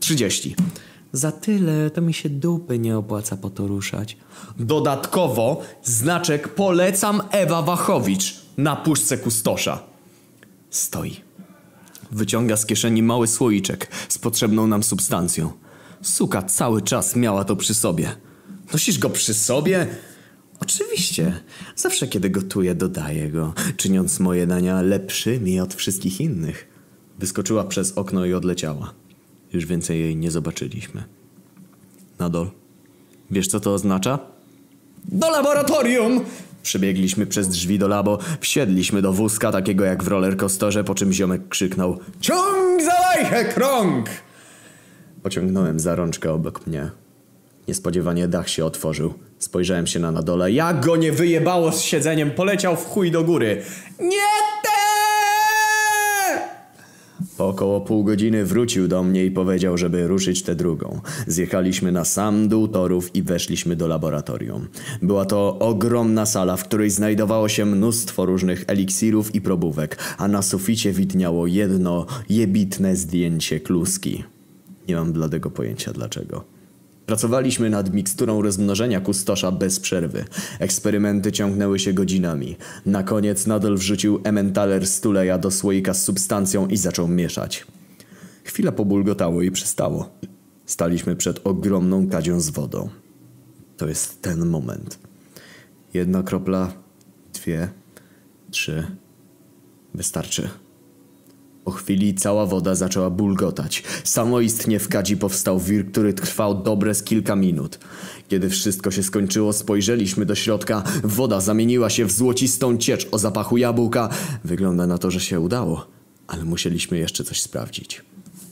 30. 0.01 0.57
Za 1.13 1.33
tyle 1.33 1.91
to 1.91 2.01
mi 2.01 2.15
się 2.15 2.29
dupy 2.29 2.79
nie 2.79 2.99
opłaca 2.99 3.37
po 3.37 3.51
to 3.51 3.67
ruszać. 3.67 4.17
Dodatkowo 4.59 5.63
znaczek 5.83 6.49
polecam 6.49 7.23
Ewa 7.31 7.63
Wachowicz 7.63 8.37
na 8.57 8.77
puszce 8.77 9.19
kustosza. 9.19 9.83
Stoi. 10.71 11.17
Wyciąga 12.13 12.57
z 12.57 12.67
kieszeni 12.67 13.03
mały 13.03 13.27
słoiczek 13.27 13.89
z 14.09 14.19
potrzebną 14.19 14.67
nam 14.67 14.83
substancją. 14.83 15.53
Suka 16.03 16.43
cały 16.43 16.83
czas 16.83 17.17
miała 17.17 17.45
to 17.45 17.57
przy 17.57 17.75
sobie. 17.75 18.17
Nosisz 18.73 18.99
go 18.99 19.11
przy 19.11 19.35
sobie? 19.35 19.87
Oczywiście. 20.61 21.41
Zawsze 21.77 22.09
kiedy 22.09 22.31
gotuję, 22.31 22.75
dodaję 22.75 23.31
go, 23.31 23.55
czyniąc 23.77 24.21
moje 24.21 24.47
dania 24.47 24.83
lepszymi 24.83 25.61
od 25.61 25.75
wszystkich 25.75 26.21
innych. 26.21 26.69
Wyskoczyła 27.19 27.65
przez 27.65 27.93
okno 27.93 28.27
i 28.27 28.35
odleciała. 28.35 28.95
Już 29.53 29.67
więcej 29.67 30.01
jej 30.01 30.17
nie 30.17 30.31
zobaczyliśmy. 30.31 31.05
Nadol. 32.19 32.51
Wiesz 33.31 33.49
co 33.49 33.61
to 33.61 33.75
oznacza? 33.75 34.19
Do 35.05 35.31
laboratorium! 35.31 36.21
Przebiegliśmy 36.63 37.27
przez 37.27 37.49
drzwi 37.49 37.79
do 37.79 37.89
labo, 37.89 38.19
wsiedliśmy 38.41 39.03
do 39.03 39.13
wózka 39.13 39.53
takiego 39.53 39.85
jak 39.85 40.03
w 40.05 40.09
rollercoasterze, 40.09 40.85
po 40.85 40.95
czym 40.95 41.13
ziomek 41.13 41.49
krzyknął 41.49 41.99
Ciąg 42.21 42.83
za 42.83 43.01
lajchę, 43.01 43.45
krąg! 43.45 44.11
Pociągnąłem 45.23 45.81
za 45.81 45.95
rączkę 45.95 46.33
obok 46.33 46.67
mnie. 46.67 46.91
Niespodziewanie 47.69 48.29
dach 48.29 48.49
się 48.49 48.65
otworzył. 48.65 49.15
Spojrzałem 49.39 49.87
się 49.87 50.01
na 50.01 50.11
Nadola. 50.11 50.49
Jak 50.49 50.87
go 50.87 50.97
nie 50.97 51.13
wyjebało 51.13 51.73
z 51.73 51.81
siedzeniem, 51.81 52.31
poleciał 52.31 52.77
w 52.77 52.85
chuj 52.85 53.11
do 53.11 53.25
góry. 53.25 53.63
Nie 54.01 54.31
te! 54.63 54.71
Po 57.37 57.49
około 57.49 57.81
pół 57.81 58.05
godziny 58.05 58.45
wrócił 58.45 58.89
do 58.89 59.03
mnie 59.03 59.25
i 59.25 59.31
powiedział, 59.31 59.79
żeby 59.79 60.07
ruszyć 60.07 60.43
tę 60.43 60.55
drugą. 60.55 61.01
Zjechaliśmy 61.27 61.93
na 61.93 62.05
sam 62.05 62.49
dół 62.49 62.69
torów 62.69 63.15
i 63.17 63.23
weszliśmy 63.23 63.77
do 63.77 63.87
laboratorium. 63.87 64.69
Była 65.03 65.25
to 65.25 65.59
ogromna 65.59 66.27
sala, 66.27 66.57
w 66.57 66.65
której 66.65 66.91
znajdowało 66.91 67.49
się 67.49 67.65
mnóstwo 67.67 68.27
różnych 68.27 68.65
eliksirów 68.67 69.35
i 69.35 69.41
probówek, 69.41 69.99
a 70.19 70.29
na 70.29 70.43
suficie 70.43 70.93
widniało 70.93 71.47
jedno 71.47 72.07
jebitne 72.29 72.97
zdjęcie 72.97 73.61
kluski. 73.61 74.25
Nie 74.91 74.97
mam 74.97 75.13
bladego 75.13 75.51
pojęcia 75.51 75.93
dlaczego. 75.93 76.45
Pracowaliśmy 77.07 77.71
nad 77.71 77.95
miksturą 77.95 78.43
rozmnożenia 78.43 79.01
kustosza 79.01 79.53
bez 79.53 79.81
przerwy. 79.81 80.25
Eksperymenty 80.59 81.33
ciągnęły 81.33 81.79
się 81.79 81.93
godzinami. 81.93 82.57
Na 82.87 83.03
koniec 83.03 83.47
Nadal 83.47 83.77
wrzucił 83.77 84.21
ementaler 84.25 84.87
stuleja 84.87 85.39
do 85.39 85.51
słoika 85.51 85.95
z 85.95 86.03
substancją 86.03 86.67
i 86.67 86.77
zaczął 86.77 87.09
mieszać. 87.09 87.67
Chwila 88.45 88.73
pobulgotało 88.73 89.43
i 89.43 89.51
przestało. 89.51 90.11
Staliśmy 90.67 91.17
przed 91.17 91.41
ogromną 91.47 92.09
kadzią 92.09 92.41
z 92.41 92.51
wodą. 92.51 92.89
To 93.77 93.89
jest 93.89 94.23
ten 94.23 94.47
moment. 94.47 94.99
Jedna 95.95 96.23
kropla, 96.23 96.73
dwie, 97.33 97.69
trzy. 98.51 98.87
Wystarczy. 99.95 100.49
Po 101.65 101.71
chwili 101.71 102.15
cała 102.15 102.47
woda 102.47 102.75
zaczęła 102.75 103.11
bulgotać. 103.11 103.83
Samoistnie 104.05 104.79
w 104.79 104.89
kadzi 104.89 105.17
powstał 105.17 105.61
wir, 105.61 105.87
który 105.93 106.15
trwał 106.15 106.63
dobre 106.63 106.95
z 106.95 107.03
kilka 107.03 107.37
minut. 107.37 107.79
Kiedy 108.29 108.51
wszystko 108.51 108.91
się 108.91 109.03
skończyło, 109.03 109.53
spojrzeliśmy 109.53 110.27
do 110.27 110.35
środka. 110.35 110.83
Woda 111.05 111.41
zamieniła 111.41 111.91
się 111.91 112.05
w 112.05 112.13
złocistą 112.13 112.77
ciecz 112.77 113.09
o 113.11 113.19
zapachu 113.19 113.57
jabłka. 113.57 114.09
Wygląda 114.45 114.87
na 114.87 114.99
to, 114.99 115.11
że 115.11 115.21
się 115.21 115.41
udało. 115.41 115.87
Ale 116.27 116.45
musieliśmy 116.45 116.99
jeszcze 116.99 117.25
coś 117.25 117.41
sprawdzić. 117.41 118.03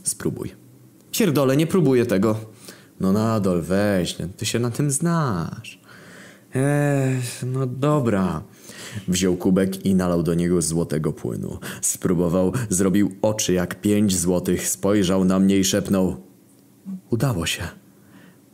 Spróbuj. 0.03 0.53
Pierdolę, 1.13 1.57
nie 1.57 1.67
próbuję 1.67 2.07
tego. 2.07 2.37
No 3.01 3.13
Nadol, 3.13 3.63
weź, 3.63 4.17
ty 4.37 4.47
się 4.47 4.59
na 4.59 4.71
tym 4.71 4.91
znasz. 4.91 5.81
Eee, 6.55 7.21
no 7.47 7.67
dobra. 7.67 8.43
Wziął 9.09 9.37
kubek 9.37 9.87
i 9.87 9.95
nalał 9.95 10.23
do 10.23 10.35
niego 10.35 10.63
złotego 10.63 11.13
płynu. 11.13 11.59
Spróbował, 11.83 12.53
zrobił 12.71 13.13
oczy 13.23 13.53
jak 13.53 13.81
pięć 13.81 14.17
złotych, 14.17 14.69
spojrzał 14.69 15.25
na 15.25 15.39
mnie 15.39 15.59
i 15.59 15.65
szepnął. 15.65 16.17
Udało 17.11 17.47
się. 17.47 17.63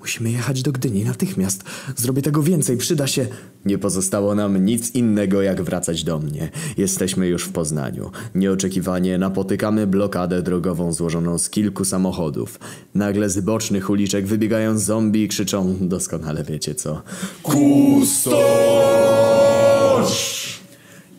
Musimy 0.05 0.31
jechać 0.31 0.63
do 0.63 0.73
Gdyni 0.73 1.05
natychmiast. 1.05 1.65
Zrobię 1.97 2.23
tego 2.23 2.43
więcej, 2.43 2.77
przyda 2.77 3.07
się. 3.07 3.27
Nie 3.65 3.79
pozostało 3.79 4.35
nam 4.35 4.65
nic 4.65 4.95
innego, 4.95 5.43
jak 5.43 5.63
wracać 5.63 6.05
do 6.05 6.19
mnie. 6.19 6.51
Jesteśmy 6.77 7.27
już 7.27 7.45
w 7.45 7.53
Poznaniu. 7.53 8.11
Nieoczekiwanie 8.35 9.19
napotykamy 9.19 9.87
blokadę 9.87 10.43
drogową 10.43 10.93
złożoną 10.93 11.39
z 11.39 11.51
kilku 11.51 11.85
samochodów. 11.85 12.61
Nagle 12.95 13.31
z 13.31 13.41
bocznych 13.41 13.91
uliczek 13.91 14.27
wybiegają 14.27 14.79
zombie 14.79 15.23
i 15.23 15.29
krzyczą, 15.29 15.77
doskonale 15.81 16.45
wiecie 16.45 16.75
co. 16.75 17.03
Kustosz! 17.43 18.94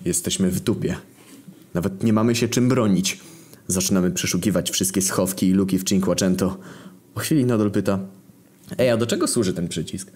Jesteśmy 0.05 0.51
w 0.51 0.59
dupie. 0.59 0.95
Nawet 1.73 2.03
nie 2.03 2.13
mamy 2.13 2.35
się 2.35 2.47
czym 2.47 2.69
bronić. 2.69 3.19
Zaczynamy 3.67 4.11
przeszukiwać 4.11 4.71
wszystkie 4.71 5.01
schowki 5.01 5.47
i 5.47 5.53
luki 5.53 5.79
w 5.79 5.83
Cinquecento. 5.83 6.57
Po 7.13 7.19
chwili 7.19 7.45
nadal 7.45 7.71
pyta... 7.71 7.99
Ej, 8.77 8.89
a 8.89 8.97
do 8.97 9.07
czego 9.07 9.27
służy 9.27 9.53
ten 9.53 9.67
przycisk? 9.67 10.11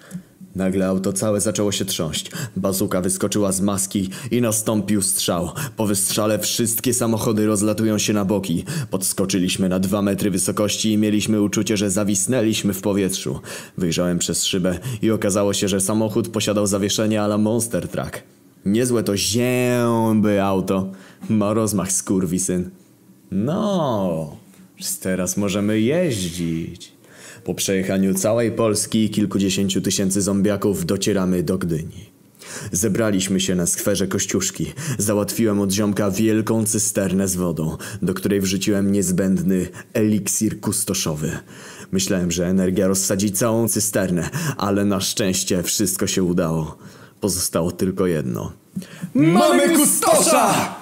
Nagle 0.56 0.88
auto 0.88 1.14
całe 1.14 1.42
zaczęło 1.42 1.72
się 1.72 1.86
trząść. 1.86 2.32
Bazuka 2.56 3.02
wyskoczyła 3.02 3.52
z 3.52 3.62
maski 3.62 4.10
i 4.32 4.42
nastąpił 4.42 5.02
strzał. 5.02 5.52
Po 5.76 5.86
wystrzale 5.86 6.40
wszystkie 6.40 6.94
samochody 6.94 7.46
rozlatują 7.46 7.98
się 7.98 8.14
na 8.14 8.26
boki. 8.26 8.64
Podskoczyliśmy 8.90 9.70
na 9.70 9.80
dwa 9.80 10.02
metry 10.02 10.32
wysokości 10.32 10.92
i 10.92 10.98
mieliśmy 10.98 11.42
uczucie, 11.42 11.78
że 11.78 11.92
zawisnęliśmy 11.92 12.74
w 12.74 12.82
powietrzu. 12.82 13.40
Wyjrzałem 13.78 14.20
przez 14.20 14.46
szybę 14.46 14.80
i 15.02 15.12
okazało 15.12 15.54
się, 15.54 15.68
że 15.68 15.82
samochód 15.82 16.28
posiadał 16.28 16.68
zawieszenie 16.68 17.22
ala 17.22 17.38
Monster 17.38 17.88
Truck. 17.88 18.24
Niezłe 18.66 19.04
to 19.04 19.18
zięby 19.18 20.44
auto. 20.44 20.92
Ma 21.30 21.54
rozmach 21.54 21.92
skurwisyn. 21.92 22.70
No, 23.32 24.38
teraz 25.02 25.38
możemy 25.38 25.80
jeździć. 25.80 26.92
Po 27.44 27.54
przejechaniu 27.54 28.14
całej 28.14 28.52
Polski 28.52 29.04
i 29.04 29.10
kilkudziesięciu 29.10 29.82
tysięcy 29.82 30.22
zombiaków 30.22 30.86
docieramy 30.86 31.44
do 31.44 31.58
Gdyni. 31.58 32.10
Zebraliśmy 32.72 33.40
się 33.40 33.56
na 33.56 33.66
skwerze 33.66 34.08
Kościuszki. 34.08 34.74
Załatwiłem 34.98 35.62
od 35.62 35.72
ziomka 35.72 36.12
wielką 36.12 36.66
cysternę 36.66 37.28
z 37.28 37.36
wodą, 37.36 37.78
do 38.02 38.14
której 38.14 38.42
wrzuciłem 38.42 38.92
niezbędny 38.92 39.68
eliksir 39.94 40.60
kustoszowy. 40.60 41.32
Myślałem, 41.92 42.32
że 42.32 42.48
energia 42.48 42.88
rozsadzi 42.88 43.32
całą 43.32 43.68
cysternę, 43.68 44.30
ale 44.58 44.86
na 44.86 45.02
szczęście 45.02 45.64
wszystko 45.64 46.08
się 46.08 46.24
udało. 46.24 46.78
Pozostało 47.22 47.72
tylko 47.72 48.08
jedno. 48.08 48.52
Mamy 49.14 49.70
kustosza! 49.70 50.76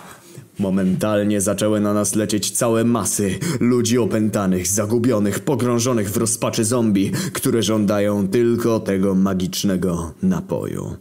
Momentalnie 0.60 1.42
zaczęły 1.42 1.80
na 1.80 1.94
nas 1.94 2.16
lecieć 2.16 2.52
całe 2.52 2.84
masy 2.84 3.40
ludzi 3.60 3.98
opętanych, 3.98 4.68
zagubionych, 4.68 5.40
pogrążonych 5.40 6.10
w 6.10 6.18
rozpaczy 6.18 6.66
zombie, 6.66 7.12
które 7.34 7.64
żądają 7.64 8.28
tylko 8.28 8.80
tego 8.80 9.16
magicznego 9.16 10.14
napoju. 10.22 10.96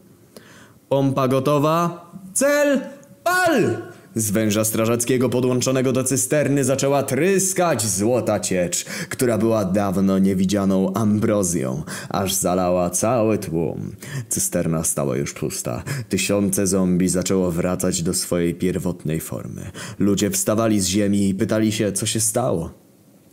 Pompa 0.89 1.29
gotowa? 1.29 2.11
Cel! 2.35 2.81
Pal! 3.25 3.77
Z 4.17 4.31
węża 4.31 4.65
strażackiego 4.65 5.29
podłączonego 5.29 5.93
do 5.93 6.05
cysterny 6.05 6.65
zaczęła 6.65 7.03
tryskać 7.03 7.87
złota 7.87 8.41
ciecz, 8.41 8.85
która 8.85 9.39
była 9.39 9.65
dawno 9.65 10.19
niewidzianą 10.19 10.93
ambrozją, 10.93 11.83
aż 12.09 12.35
zalała 12.35 12.91
cały 12.91 13.39
tłum. 13.39 13.97
Cysterna 14.29 14.85
stała 14.85 15.17
już 15.17 15.35
pusta. 15.35 15.83
Tysiące 16.09 16.67
zombie 16.67 17.09
zaczęło 17.09 17.51
wracać 17.51 18.03
do 18.03 18.15
swojej 18.15 18.55
pierwotnej 18.55 19.21
formy. 19.21 19.71
Ludzie 19.99 20.31
wstawali 20.31 20.81
z 20.81 20.87
ziemi 20.87 21.29
i 21.29 21.35
pytali 21.35 21.73
się, 21.73 21.93
co 21.93 22.07
się 22.07 22.21
stało. 22.21 22.86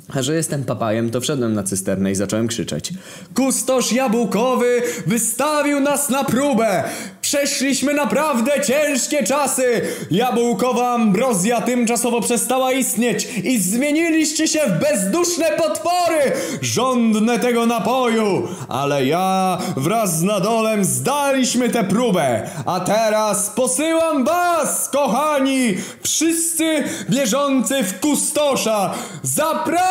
A 0.10 0.22
że 0.22 0.36
jestem 0.36 0.64
papajem, 0.64 1.10
to 1.10 1.22
wszedłem 1.22 1.54
na 1.54 1.64
cysternę 1.64 2.12
i 2.12 2.16
zacząłem 2.16 2.48
krzyczeć. 2.48 2.94
Kustosz 3.36 3.92
jabłkowy 3.92 4.82
wystawił 5.08 5.80
nas 5.80 6.10
na 6.10 6.24
próbę! 6.24 6.84
Przeszliśmy 7.22 7.94
naprawdę 7.94 8.52
ciężkie 8.62 9.24
czasy! 9.24 9.82
Jabłkowa 10.12 10.94
ambrozja 10.94 11.62
tymczasowo 11.62 12.22
przestała 12.22 12.72
istnieć 12.72 13.28
i 13.44 13.60
zmieniliście 13.60 14.48
się 14.48 14.60
w 14.68 14.80
bezduszne 14.80 15.46
potwory! 15.46 16.32
Żądne 16.62 17.40
tego 17.40 17.66
napoju! 17.66 18.48
Ale 18.70 19.06
ja 19.06 19.58
wraz 19.78 20.20
z 20.20 20.24
Nadolem 20.24 20.86
zdaliśmy 20.86 21.70
tę 21.70 21.84
próbę! 21.84 22.50
A 22.66 22.80
teraz 22.80 23.50
posyłam 23.50 24.26
was, 24.26 24.90
kochani! 24.90 25.78
Wszyscy 26.02 26.84
bieżący 27.10 27.84
w 27.84 28.00
kustosza! 28.00 28.94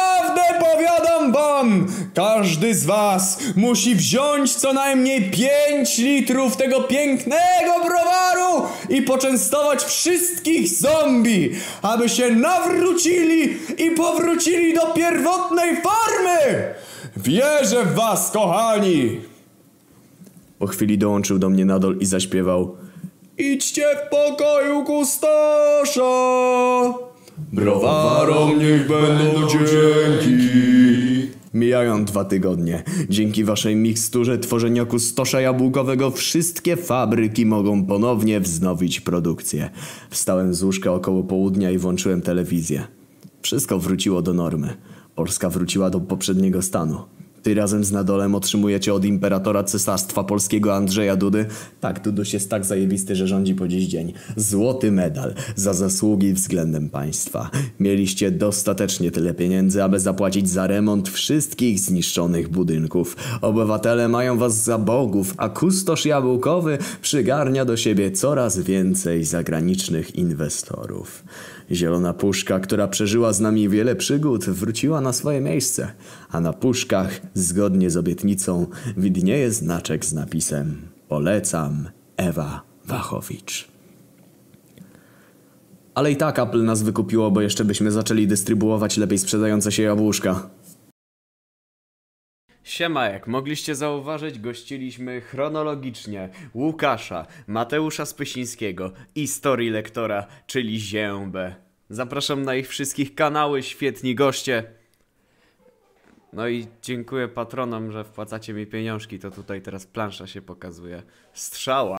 Zaprawdę 0.02 0.64
powiadam 0.64 1.32
wam! 1.32 1.86
Każdy 2.14 2.74
z 2.74 2.84
was 2.84 3.38
musi 3.56 3.94
wziąć 3.94 4.54
co 4.54 4.72
najmniej 4.72 5.30
5 5.30 5.98
litrów 5.98 6.56
tego 6.56 6.80
pięknego 6.80 7.72
browaru 7.84 8.68
i 8.88 9.02
poczęstować 9.02 9.84
wszystkich 9.84 10.68
zombie, 10.68 11.50
aby 11.82 12.08
się 12.08 12.30
nawrócili 12.30 13.56
i 13.78 13.90
powrócili 13.90 14.74
do 14.74 14.86
pierwotnej 14.86 15.76
formy! 15.76 16.74
Wierzę 17.16 17.84
w 17.84 17.94
was, 17.94 18.30
kochani! 18.30 19.20
Po 20.58 20.66
chwili 20.66 20.98
dołączył 20.98 21.38
do 21.38 21.48
mnie 21.48 21.64
Nadol 21.64 21.98
i 22.00 22.06
zaśpiewał 22.06 22.76
Idźcie 23.38 23.86
w 23.96 24.10
pokoju 24.10 24.84
kustosza 24.84 26.02
Browarom 27.52 28.58
niech 28.58 28.88
będą 28.88 29.48
dzięki 29.48 30.62
Mijają 31.54 32.04
dwa 32.04 32.24
tygodnie. 32.24 32.82
Dzięki 33.08 33.44
waszej 33.44 33.76
miksturze 33.76 34.38
tworzenia 34.38 34.84
kustosza 34.84 35.40
jabłkowego 35.40 36.10
wszystkie 36.10 36.76
fabryki 36.76 37.46
mogą 37.46 37.86
ponownie 37.86 38.40
wznowić 38.40 39.00
produkcję. 39.00 39.70
Wstałem 40.10 40.54
z 40.54 40.62
łóżka 40.62 40.92
około 40.92 41.22
południa 41.22 41.70
i 41.70 41.78
włączyłem 41.78 42.22
telewizję. 42.22 42.86
Wszystko 43.42 43.78
wróciło 43.78 44.22
do 44.22 44.34
normy. 44.34 44.76
Polska 45.14 45.50
wróciła 45.50 45.90
do 45.90 46.00
poprzedniego 46.00 46.62
stanu. 46.62 47.02
Ty 47.42 47.55
razem 47.55 47.85
z 47.85 47.92
Nadolem 47.92 48.35
otrzymujecie 48.35 48.94
od 48.94 49.05
imperatora 49.05 49.64
cesarstwa 49.64 50.24
polskiego 50.24 50.74
Andrzeja 50.74 51.16
Dudy. 51.16 51.46
Tak, 51.81 52.02
Duduś 52.02 52.33
jest 52.35 52.50
tak 52.50 52.64
zajebisty, 52.64 53.16
że 53.16 53.26
rządzi 53.26 53.55
po 53.55 53.68
dziś 53.68 53.87
dzień. 53.87 54.12
Złoty 54.37 54.92
medal 54.92 55.35
za 55.57 55.74
zasługi 55.74 56.33
względem 56.33 56.90
państwa. 56.90 57.50
Mieliście 57.81 58.31
dostatecznie 58.31 59.11
tyle 59.11 59.35
pieniędzy, 59.35 59.83
aby 59.83 60.00
zapłacić 60.00 60.50
za 60.50 60.66
remont 60.66 61.09
wszystkich 61.09 61.78
zniszczonych 61.78 62.48
budynków. 62.48 63.16
Obywatele 63.40 64.09
mają 64.09 64.38
was 64.38 64.64
za 64.64 64.78
bogów, 64.78 65.35
a 65.37 65.48
kustosz 65.48 66.07
jabłkowy 66.07 66.78
przygarnia 67.02 67.64
do 67.64 67.76
siebie 67.76 68.11
coraz 68.11 68.59
więcej 68.59 69.24
zagranicznych 69.24 70.16
inwestorów. 70.16 71.24
Zielona 71.70 72.12
puszka, 72.12 72.61
która 72.61 72.88
przeżyła 72.88 73.33
z 73.33 73.40
nami 73.40 73.68
wiele 73.68 73.96
przygód, 73.96 74.44
wróciła 74.44 75.00
na 75.00 75.12
swoje 75.12 75.40
miejsce, 75.40 75.92
a 76.32 76.40
na 76.40 76.52
puszkach, 76.52 77.20
zgodnie 77.34 77.90
z 77.90 77.96
obietnicą, 77.96 78.66
widnieje 78.96 79.50
znaczek 79.50 80.04
z 80.04 80.12
napisem 80.12 80.88
Polecam 81.08 81.88
Ewa 82.16 82.62
Wachowicz. 82.84 83.68
Ale 85.94 86.12
i 86.12 86.16
tak 86.16 86.38
Apple 86.38 86.64
nas 86.64 86.82
wykupiło, 86.82 87.30
bo 87.30 87.40
jeszcze 87.40 87.64
byśmy 87.64 87.90
zaczęli 87.90 88.26
dystrybuować 88.26 88.96
lepiej 88.96 89.18
sprzedające 89.18 89.72
się 89.72 89.82
jabłuszka. 89.82 90.50
Siema, 92.64 93.08
jak 93.08 93.26
mogliście 93.26 93.74
zauważyć, 93.74 94.38
gościliśmy 94.38 95.20
chronologicznie 95.20 96.28
Łukasza, 96.54 97.26
Mateusza 97.46 98.06
Spysińskiego 98.06 98.92
i 99.14 99.28
story 99.28 99.70
lektora, 99.70 100.26
czyli 100.46 100.80
Ziębę. 100.80 101.54
Zapraszam 101.90 102.42
na 102.42 102.54
ich 102.54 102.68
wszystkich 102.68 103.14
kanały, 103.14 103.62
świetni 103.62 104.14
goście. 104.14 104.81
No 106.32 106.48
i 106.48 106.66
dziękuję 106.82 107.28
patronom, 107.28 107.92
że 107.92 108.04
wpłacacie 108.04 108.54
mi 108.54 108.66
pieniążki, 108.66 109.18
to 109.18 109.30
tutaj 109.30 109.62
teraz 109.62 109.86
plansza 109.86 110.26
się 110.26 110.42
pokazuje. 110.42 111.02
Strzała. 111.32 111.90